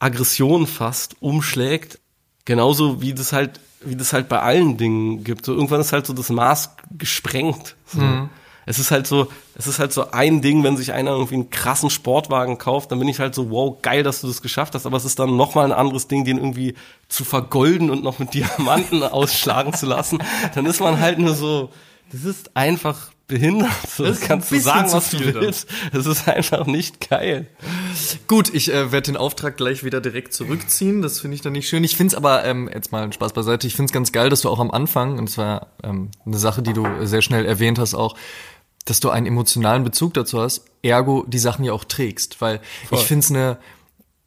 [0.00, 2.00] Aggression fast umschlägt.
[2.44, 5.44] Genauso wie das halt, wie das halt bei allen Dingen gibt.
[5.44, 7.76] So, irgendwann ist halt so das Maß gesprengt.
[7.86, 8.00] So.
[8.00, 8.30] Mhm
[8.70, 11.50] es ist halt so, es ist halt so ein Ding, wenn sich einer irgendwie einen
[11.50, 14.86] krassen Sportwagen kauft, dann bin ich halt so, wow, geil, dass du das geschafft hast,
[14.86, 16.74] aber es ist dann nochmal ein anderes Ding, den irgendwie
[17.08, 20.22] zu vergolden und noch mit Diamanten ausschlagen zu lassen.
[20.54, 21.70] Dann ist man halt nur so,
[22.12, 23.70] das ist einfach behindert.
[23.88, 25.68] So, das kannst du sagen, was du willst.
[25.92, 27.46] Es ist einfach nicht geil.
[28.26, 31.00] Gut, ich äh, werde den Auftrag gleich wieder direkt zurückziehen.
[31.00, 31.82] Das finde ich dann nicht schön.
[31.84, 34.42] Ich finde es aber, ähm, jetzt mal Spaß beiseite, ich finde es ganz geil, dass
[34.42, 37.94] du auch am Anfang, und zwar ähm, eine Sache, die du sehr schnell erwähnt hast,
[37.94, 38.16] auch,
[38.84, 42.40] dass du einen emotionalen Bezug dazu hast, ergo die Sachen ja auch trägst.
[42.40, 42.98] Weil Voll.
[42.98, 43.58] ich finde es eine,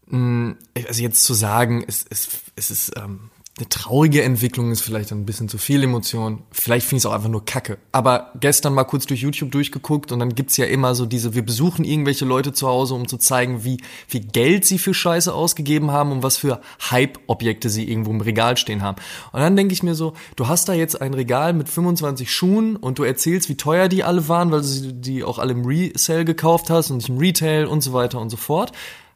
[0.08, 0.51] mm,
[0.88, 5.28] also jetzt zu sagen, es, es, es ist ähm, eine traurige Entwicklung ist vielleicht ein
[5.28, 6.41] bisschen zu viel Emotion.
[6.51, 7.78] Vielleicht finde ich es auch einfach nur Kacke.
[7.91, 11.45] Aber gestern mal kurz durch YouTube durchgeguckt und dann gibt's ja immer so diese, wir
[11.45, 13.78] besuchen irgendwelche Leute zu Hause, um zu zeigen, wie
[14.08, 18.58] viel Geld sie für Scheiße ausgegeben haben und was für Hype-Objekte sie irgendwo im Regal
[18.58, 18.97] stehen haben.
[19.32, 22.76] Und dann denke ich mir so, du hast da jetzt ein Regal mit 25 Schuhen
[22.76, 26.26] und du erzählst, wie teuer die alle waren, weil du die auch alle im Resale
[26.26, 28.72] gekauft hast und nicht im Retail und so weiter und so fort.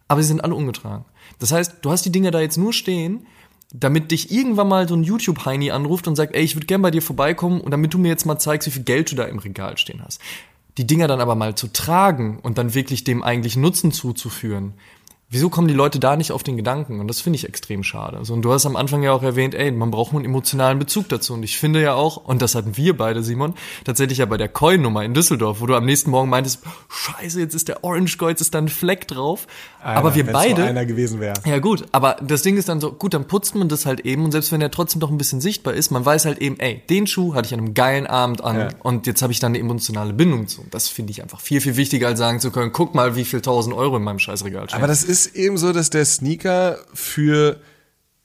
[0.07, 1.05] Aber sie sind alle ungetragen.
[1.39, 3.25] Das heißt, du hast die Dinge da jetzt nur stehen
[3.73, 6.91] damit dich irgendwann mal so ein YouTube-Heini anruft und sagt, ey, ich würde gern bei
[6.91, 9.39] dir vorbeikommen und damit du mir jetzt mal zeigst, wie viel Geld du da im
[9.39, 10.21] Regal stehen hast.
[10.77, 14.73] Die Dinger dann aber mal zu tragen und dann wirklich dem eigentlichen Nutzen zuzuführen,
[15.29, 17.01] Wieso kommen die Leute da nicht auf den Gedanken?
[17.01, 18.15] Und das finde ich extrem schade.
[18.15, 21.09] Also, und du hast am Anfang ja auch erwähnt, ey, man braucht einen emotionalen Bezug
[21.09, 21.33] dazu.
[21.33, 23.53] Und ich finde ja auch, und das hatten wir beide, Simon,
[23.83, 27.55] tatsächlich ja bei der Coin-Nummer in Düsseldorf, wo du am nächsten Morgen meintest, scheiße, jetzt
[27.55, 29.47] ist der Orange Gold, jetzt ist da ein Fleck drauf.
[29.83, 30.63] Einer, aber wir beide.
[30.63, 31.33] einer gewesen wäre.
[31.45, 31.85] Ja, gut.
[31.91, 34.23] Aber das Ding ist dann so, gut, dann putzt man das halt eben.
[34.23, 36.83] Und selbst wenn der trotzdem noch ein bisschen sichtbar ist, man weiß halt eben, ey,
[36.89, 38.57] den Schuh hatte ich an einem geilen Abend an.
[38.57, 38.69] Ja.
[38.81, 40.61] Und jetzt habe ich dann eine emotionale Bindung zu.
[40.61, 43.25] Und das finde ich einfach viel, viel wichtiger, als sagen zu können, guck mal, wie
[43.25, 44.77] viel tausend Euro in meinem Scheißregal stehen.
[44.77, 47.59] Aber das ist eben so, dass der Sneaker für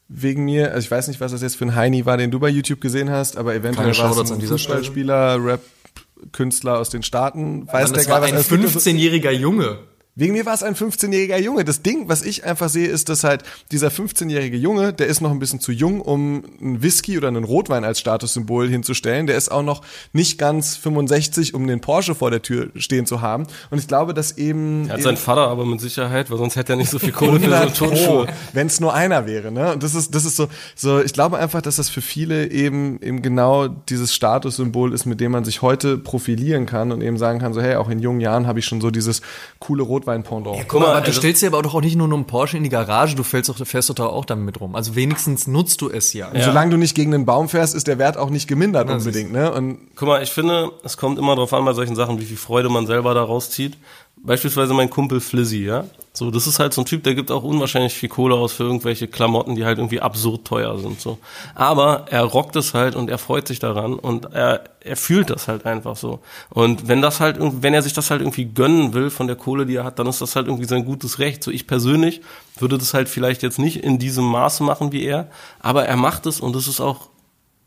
[0.09, 2.38] wegen mir, also ich weiß nicht, was das jetzt für ein Heini war, den du
[2.38, 7.66] bei YouTube gesehen hast, aber eventuell war es ein Fußballspieler, Rap-Künstler aus den Staaten.
[7.66, 9.78] Weiß der gar, was ein 15-jähriger Junge.
[10.14, 11.64] Wegen mir war es ein 15-jähriger Junge.
[11.64, 15.30] Das Ding, was ich einfach sehe, ist, dass halt dieser 15-jährige Junge, der ist noch
[15.30, 19.26] ein bisschen zu jung, um einen Whisky oder einen Rotwein als Statussymbol hinzustellen.
[19.26, 19.80] Der ist auch noch
[20.12, 23.46] nicht ganz 65, um den Porsche vor der Tür stehen zu haben.
[23.70, 24.86] Und ich glaube, dass eben...
[24.86, 27.40] Er hat seinen Vater aber mit Sicherheit, weil sonst hätte er nicht so viel Kohle
[27.40, 28.26] für so einen Turnschuh.
[28.52, 29.72] Wenn es nur einer wäre, ne?
[29.72, 33.00] Und das ist, das ist so, so, ich glaube einfach, dass das für viele eben,
[33.00, 37.38] eben genau dieses Statussymbol ist, mit dem man sich heute profilieren kann und eben sagen
[37.38, 39.22] kann, so, hey, auch in jungen Jahren habe ich schon so dieses
[39.58, 40.57] coole Rotwein Rotwein-Pendant.
[40.57, 42.57] Ja, guck mal, aber du also stellst dir aber doch auch nicht nur einen Porsche
[42.57, 44.74] in die Garage, du fällst doch, fährst doch auch damit mit rum.
[44.74, 46.30] Also wenigstens nutzt du es ja.
[46.34, 46.44] ja.
[46.44, 49.32] Solange du nicht gegen den Baum fährst, ist der Wert auch nicht gemindert unbedingt.
[49.32, 49.53] Ne?
[49.53, 52.36] Und guck mal, ich finde, es kommt immer darauf an bei solchen Sachen, wie viel
[52.36, 53.78] Freude man selber daraus zieht.
[54.22, 55.84] Beispielsweise mein Kumpel Flizzy, ja.
[56.14, 58.64] So, das ist halt so ein Typ, der gibt auch unwahrscheinlich viel Kohle aus für
[58.64, 61.18] irgendwelche Klamotten, die halt irgendwie absurd teuer sind, so.
[61.54, 65.48] Aber er rockt es halt und er freut sich daran und er, er fühlt das
[65.48, 66.20] halt einfach so.
[66.50, 69.64] Und wenn das halt, wenn er sich das halt irgendwie gönnen will von der Kohle,
[69.64, 71.42] die er hat, dann ist das halt irgendwie sein gutes Recht.
[71.42, 72.20] So, ich persönlich
[72.58, 75.28] würde das halt vielleicht jetzt nicht in diesem Maße machen wie er,
[75.60, 77.08] aber er macht es und es ist auch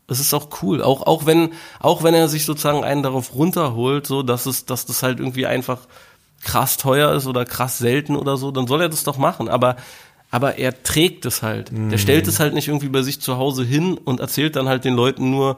[0.08, 4.06] es ist auch cool, auch auch wenn auch wenn er sich sozusagen einen darauf runterholt,
[4.06, 5.80] so dass es dass das halt irgendwie einfach
[6.42, 9.48] krass teuer ist oder krass selten oder so, dann soll er das doch machen.
[9.48, 9.76] Aber
[10.30, 11.72] aber er trägt es halt.
[11.72, 11.90] Mhm.
[11.90, 14.84] Der stellt es halt nicht irgendwie bei sich zu Hause hin und erzählt dann halt
[14.84, 15.56] den Leuten nur,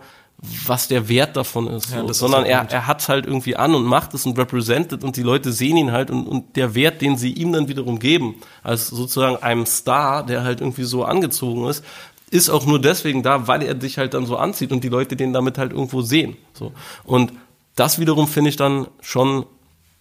[0.67, 2.13] was der Wert davon ist, ja, so.
[2.13, 5.23] sondern ist er, er hat halt irgendwie an und macht es und represented und die
[5.23, 8.87] Leute sehen ihn halt und, und der Wert, den sie ihm dann wiederum geben, als
[8.87, 11.85] sozusagen einem Star, der halt irgendwie so angezogen ist,
[12.31, 15.17] ist auch nur deswegen da, weil er sich halt dann so anzieht und die Leute
[15.17, 16.37] den damit halt irgendwo sehen.
[16.53, 16.73] So.
[17.05, 17.33] Und
[17.75, 19.45] das wiederum finde ich dann schon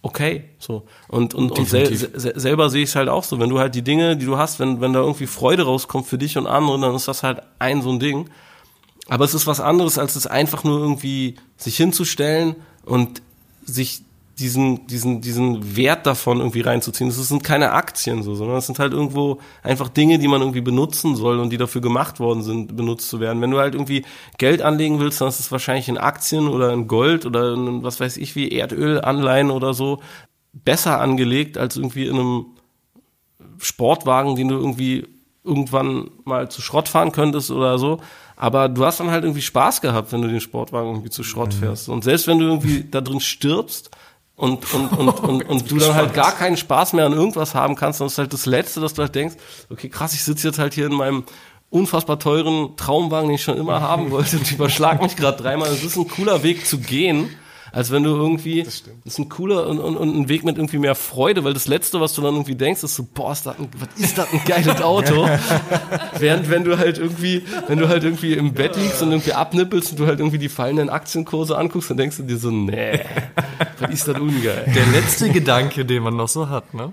[0.02, 0.44] okay.
[0.58, 0.84] So.
[1.08, 3.38] Und, und, und sel selber sehe ich es halt auch so.
[3.38, 6.18] Wenn du halt die Dinge, die du hast, wenn, wenn da irgendwie Freude rauskommt für
[6.18, 8.30] dich und andere, dann ist das halt ein so ein Ding.
[9.08, 13.22] Aber es ist was anderes, als es einfach nur irgendwie sich hinzustellen und
[13.64, 14.02] sich
[14.38, 17.10] diesen, diesen, diesen Wert davon irgendwie reinzuziehen.
[17.10, 20.60] Das sind keine Aktien so, sondern es sind halt irgendwo einfach Dinge, die man irgendwie
[20.60, 23.42] benutzen soll und die dafür gemacht worden sind, benutzt zu werden.
[23.42, 24.04] Wenn du halt irgendwie
[24.38, 27.98] Geld anlegen willst, dann ist es wahrscheinlich in Aktien oder in Gold oder in, was
[27.98, 30.00] weiß ich wie, Erdölanleihen oder so,
[30.52, 32.46] besser angelegt als irgendwie in einem
[33.58, 35.06] Sportwagen, den du irgendwie
[35.42, 38.00] irgendwann mal zu Schrott fahren könntest oder so.
[38.36, 41.54] Aber du hast dann halt irgendwie Spaß gehabt, wenn du den Sportwagen irgendwie zu Schrott
[41.54, 41.58] mhm.
[41.58, 41.88] fährst.
[41.88, 43.90] Und selbst wenn du irgendwie da drin stirbst,
[44.38, 47.74] und, und, und, und, und du dann halt gar keinen Spaß mehr an irgendwas haben
[47.74, 49.34] kannst, dann ist halt das Letzte, dass du halt denkst,
[49.68, 51.24] okay, krass, ich sitze jetzt halt hier in meinem
[51.70, 55.68] unfassbar teuren Traumwagen, den ich schon immer haben wollte und überschlag mich gerade dreimal.
[55.68, 57.28] Das ist ein cooler Weg zu gehen
[57.72, 60.56] als wenn du irgendwie, das, das ist ein cooler und, und, und ein Weg mit
[60.56, 63.46] irgendwie mehr Freude, weil das Letzte, was du dann irgendwie denkst, ist so, boah, ist
[63.46, 65.28] das ein, was ist das ein geiles Auto?
[66.18, 69.92] Während wenn du halt irgendwie, wenn du halt irgendwie im Bett liegst und irgendwie abnippelst
[69.92, 73.00] und du halt irgendwie die fallenden Aktienkurse anguckst, dann denkst du dir so, nee,
[73.80, 74.64] was ist das ungeil?
[74.74, 76.92] Der letzte Gedanke, den man noch so hat, ne?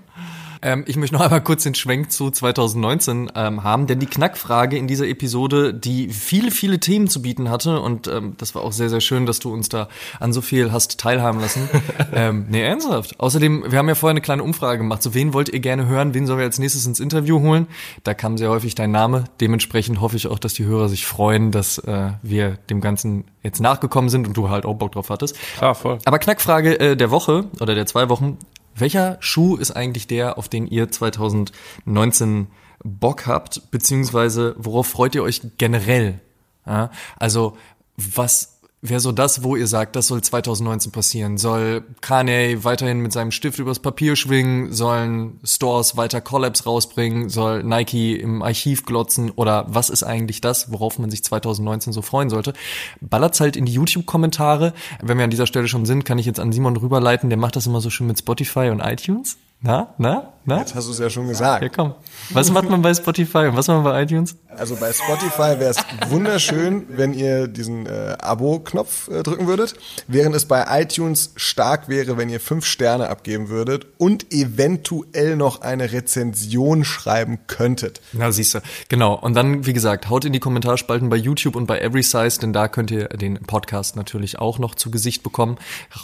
[0.62, 4.76] Ähm, ich möchte noch einmal kurz den Schwenk zu 2019 ähm, haben, denn die Knackfrage
[4.76, 8.72] in dieser Episode, die viele, viele Themen zu bieten hatte und ähm, das war auch
[8.72, 9.88] sehr, sehr schön, dass du uns da
[10.20, 11.68] an so viel hast teilhaben lassen.
[12.12, 13.18] ähm, nee, ernsthaft.
[13.20, 16.14] Außerdem, wir haben ja vorher eine kleine Umfrage gemacht, so wen wollt ihr gerne hören,
[16.14, 17.66] wen sollen wir als nächstes ins Interview holen?
[18.04, 19.24] Da kam sehr häufig dein Name.
[19.40, 23.60] Dementsprechend hoffe ich auch, dass die Hörer sich freuen, dass äh, wir dem Ganzen jetzt
[23.60, 25.36] nachgekommen sind und du halt auch Bock drauf hattest.
[25.58, 25.98] Klar, voll.
[26.04, 28.38] Aber Knackfrage äh, der Woche oder der zwei Wochen,
[28.76, 32.48] welcher Schuh ist eigentlich der, auf den ihr 2019
[32.84, 36.20] Bock habt, beziehungsweise worauf freut ihr euch generell?
[36.66, 37.56] Ja, also
[37.96, 41.38] was wäre so das, wo ihr sagt, das soll 2019 passieren?
[41.38, 44.72] Soll Kanye weiterhin mit seinem Stift übers Papier schwingen?
[44.72, 47.28] Sollen Stores weiter Collabs rausbringen?
[47.28, 49.30] Soll Nike im Archiv glotzen?
[49.30, 52.52] Oder was ist eigentlich das, worauf man sich 2019 so freuen sollte?
[53.00, 54.72] Ballert's halt in die YouTube-Kommentare.
[55.02, 57.30] Wenn wir an dieser Stelle schon sind, kann ich jetzt an Simon rüberleiten.
[57.30, 59.38] Der macht das immer so schön mit Spotify und iTunes.
[59.60, 60.58] Na, na, na?
[60.58, 61.62] Jetzt hast du es ja schon gesagt.
[61.62, 61.94] Ja, komm.
[62.30, 64.36] Was macht man bei Spotify und was macht man bei iTunes?
[64.48, 65.78] Also bei Spotify wäre es
[66.08, 69.74] wunderschön, wenn ihr diesen äh, Abo-Knopf äh, drücken würdet,
[70.08, 75.62] während es bei iTunes stark wäre, wenn ihr fünf Sterne abgeben würdet und eventuell noch
[75.62, 78.00] eine Rezension schreiben könntet.
[78.12, 78.60] Na, siehst du.
[78.88, 79.14] Genau.
[79.14, 82.52] Und dann, wie gesagt, haut in die Kommentarspalten bei YouTube und bei Every Size, denn
[82.52, 85.56] da könnt ihr den Podcast natürlich auch noch zu Gesicht bekommen,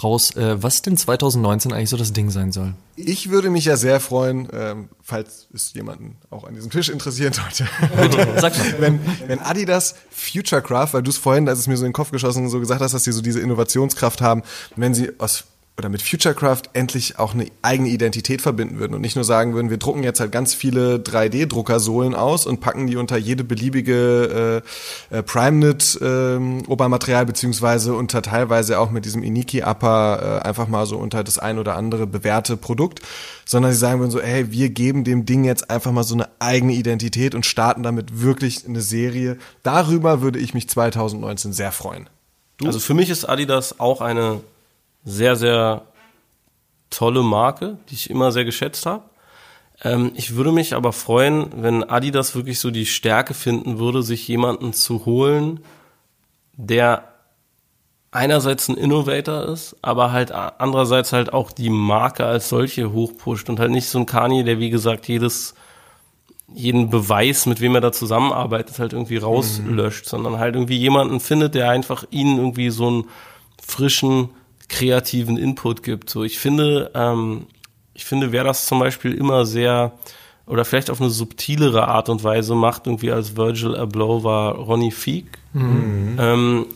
[0.03, 2.75] raus, äh, was denn 2019 eigentlich so das Ding sein soll.
[2.97, 7.33] Ich würde mich ja sehr freuen, ähm, falls es jemanden auch an diesem Tisch interessieren
[7.33, 7.67] sollte.
[8.79, 12.11] Wenn, wenn Adidas Futurecraft, weil du es vorhin, als es mir so in den Kopf
[12.11, 14.43] geschossen so gesagt hast, dass sie so diese Innovationskraft haben,
[14.77, 15.45] wenn sie aus
[15.79, 19.71] oder mit Futurecraft endlich auch eine eigene Identität verbinden würden und nicht nur sagen würden,
[19.71, 24.63] wir drucken jetzt halt ganz viele 3D-Druckersohlen aus und packen die unter jede beliebige
[25.11, 30.69] äh, äh, PrimeKnit äh, Obermaterial beziehungsweise unter teilweise auch mit diesem Iniki Upper äh, einfach
[30.69, 33.01] mal so unter das ein oder andere bewährte Produkt,
[33.47, 36.29] sondern sie sagen würden so, hey, wir geben dem Ding jetzt einfach mal so eine
[36.39, 39.39] eigene Identität und starten damit wirklich eine Serie.
[39.63, 42.11] Darüber würde ich mich 2019 sehr freuen.
[42.59, 42.67] Du?
[42.67, 44.41] Also für mich ist Adidas auch eine
[45.05, 45.83] sehr, sehr
[46.91, 49.05] tolle Marke, die ich immer sehr geschätzt habe.
[49.83, 54.29] Ähm, ich würde mich aber freuen, wenn Adidas wirklich so die Stärke finden würde, sich
[54.29, 55.61] jemanden zu holen,
[56.55, 57.09] der
[58.11, 63.59] einerseits ein Innovator ist, aber halt andererseits halt auch die Marke als solche hochpusht und
[63.59, 65.55] halt nicht so ein Kanye, der wie gesagt jedes
[66.55, 70.09] jeden Beweis, mit wem er da zusammenarbeitet, halt irgendwie rauslöscht, mhm.
[70.11, 73.05] sondern halt irgendwie jemanden findet, der einfach ihnen irgendwie so einen
[73.63, 74.29] frischen
[74.73, 76.11] kreativen Input gibt.
[76.11, 77.47] So, ich finde, ähm,
[77.95, 79.93] ich finde, wer das zum Beispiel immer sehr
[80.47, 84.91] oder vielleicht auf eine subtilere Art und Weise macht, irgendwie als Virgil Abloh war Ronnie
[84.91, 85.39] Feek.
[85.53, 86.17] Mhm.
[86.19, 86.67] Ähm,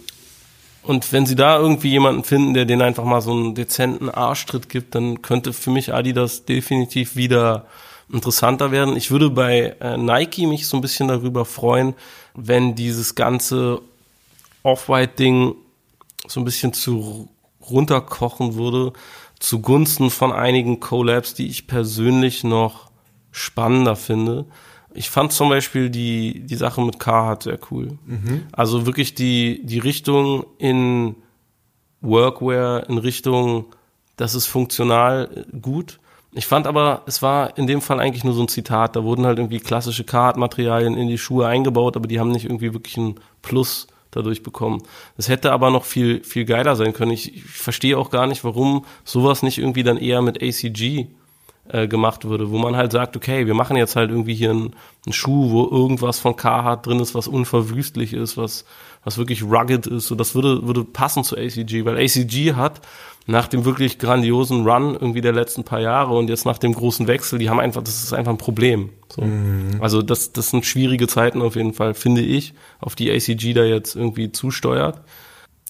[0.83, 4.69] und wenn sie da irgendwie jemanden finden, der den einfach mal so einen dezenten Arschtritt
[4.69, 7.67] gibt, dann könnte für mich Adidas definitiv wieder
[8.13, 8.97] interessanter werden.
[8.97, 11.95] Ich würde bei äh, Nike mich so ein bisschen darüber freuen,
[12.35, 13.81] wenn dieses ganze
[14.63, 15.57] Off-White-Ding
[16.29, 17.29] so ein bisschen zu
[17.71, 18.93] runterkochen würde,
[19.39, 22.91] zugunsten von einigen Collabs, die ich persönlich noch
[23.31, 24.47] spannender finde.
[24.95, 27.99] Ich fand zum Beispiel die, die Sache mit Carhartt sehr cool.
[28.07, 28.47] Mhm.
[28.53, 31.17] Also wirklich die, die Richtung in
[32.01, 33.67] Workwear, in Richtung,
[34.17, 35.99] das ist funktional gut.
[36.33, 38.97] Ich fand aber, es war in dem Fall eigentlich nur so ein Zitat.
[38.97, 42.73] Da wurden halt irgendwie klassische Carhartt-Materialien in die Schuhe eingebaut, aber die haben nicht irgendwie
[42.73, 43.87] wirklich einen Plus
[44.17, 44.83] dadurch bekommen.
[45.17, 47.12] Das hätte aber noch viel, viel geiler sein können.
[47.12, 51.07] Ich, ich verstehe auch gar nicht, warum sowas nicht irgendwie dann eher mit ACG
[51.69, 54.75] äh, gemacht würde, wo man halt sagt, okay, wir machen jetzt halt irgendwie hier einen,
[55.05, 58.64] einen Schuh, wo irgendwas von Carhartt drin ist, was unverwüstlich ist, was,
[59.07, 60.09] was wirklich rugged ist.
[60.09, 62.81] So, das würde, würde passen zu ACG, weil ACG hat
[63.27, 67.07] nach dem wirklich grandiosen Run irgendwie der letzten paar Jahre und jetzt nach dem großen
[67.07, 68.91] Wechsel, die haben einfach, das ist einfach ein Problem.
[69.09, 69.23] So.
[69.23, 69.79] Mhm.
[69.81, 73.63] Also das, das sind schwierige Zeiten auf jeden Fall, finde ich, auf die ACG da
[73.63, 75.01] jetzt irgendwie zusteuert.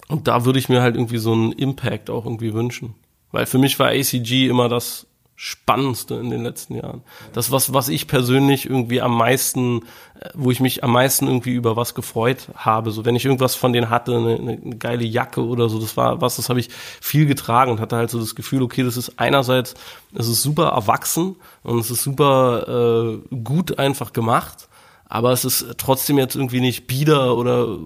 [0.07, 2.95] Und da würde ich mir halt irgendwie so einen Impact auch irgendwie wünschen.
[3.31, 5.05] Weil für mich war ACG immer das
[5.39, 7.03] Spannendste in den letzten Jahren.
[7.31, 9.83] Das, was, was ich persönlich irgendwie am meisten,
[10.19, 12.89] äh, wo ich mich am meisten irgendwie über was gefreut habe.
[12.89, 16.21] So, wenn ich irgendwas von denen hatte, eine, eine geile Jacke oder so, das war
[16.21, 19.19] was, das habe ich viel getragen und hatte halt so das Gefühl, okay, das ist
[19.19, 19.75] einerseits,
[20.15, 24.67] es ist super erwachsen und es ist super äh, gut einfach gemacht,
[25.07, 27.77] aber es ist trotzdem jetzt irgendwie nicht bieder oder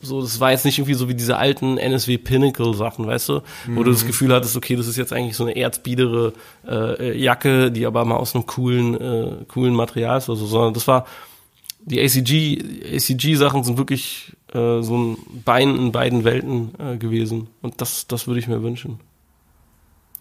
[0.00, 3.42] so, das war jetzt nicht irgendwie so wie diese alten NSW Pinnacle Sachen, weißt du,
[3.66, 3.76] mhm.
[3.76, 4.08] wo du das mhm.
[4.08, 6.32] Gefühl hattest, okay, das ist jetzt eigentlich so eine erzbiedere
[6.66, 10.74] äh, Jacke, die aber mal aus einem coolen, äh, coolen Material ist oder so, sondern
[10.74, 11.06] das war
[11.82, 17.48] die ACG, ACG Sachen sind wirklich äh, so ein Bein in beiden Welten äh, gewesen
[17.62, 19.00] und das, das würde ich mir wünschen.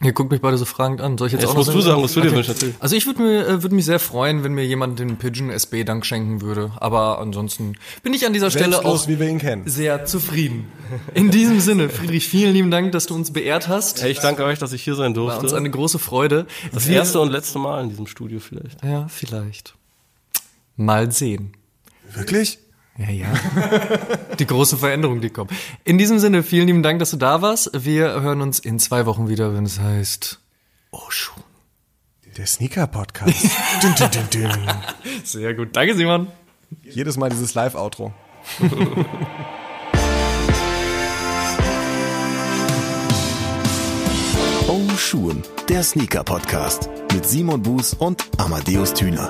[0.01, 1.17] Ihr guckt mich beide so fragend an.
[1.17, 2.65] Soll ich jetzt, jetzt auch noch musst du sagen, was du dir wünschst?
[2.79, 5.83] Also ich würde mir äh, würde mich sehr freuen, wenn mir jemand den Pigeon SB
[5.83, 6.71] Dank schenken würde.
[6.77, 9.63] Aber ansonsten bin ich an dieser Stelle auch wie wir ihn kennen.
[9.65, 10.71] sehr zufrieden.
[11.13, 14.01] In diesem Sinne, Friedrich, vielen lieben Dank, dass du uns beehrt hast.
[14.01, 15.37] Hey, ich danke euch, dass ich hier sein durfte.
[15.37, 16.47] War uns eine große Freude.
[16.71, 18.81] Das wir, erste und letzte Mal in diesem Studio vielleicht.
[18.83, 19.75] Ja, vielleicht.
[20.77, 21.51] Mal sehen.
[22.13, 22.59] Wirklich?
[22.99, 23.27] Ja, ja.
[24.37, 25.51] die große Veränderung, die kommt.
[25.85, 27.71] In diesem Sinne, vielen lieben Dank, dass du da warst.
[27.73, 30.39] Wir hören uns in zwei Wochen wieder, wenn es heißt
[30.91, 31.41] Oh schon.
[32.37, 33.49] Der Sneaker-Podcast.
[33.81, 34.51] dün, dün, dün, dün.
[35.23, 35.69] Sehr gut.
[35.75, 36.27] Danke, Simon.
[36.83, 38.13] Jedes Mal dieses Live-Outro.
[44.67, 49.29] oh Schuhen, der Sneaker-Podcast mit Simon Buß und Amadeus Thüner.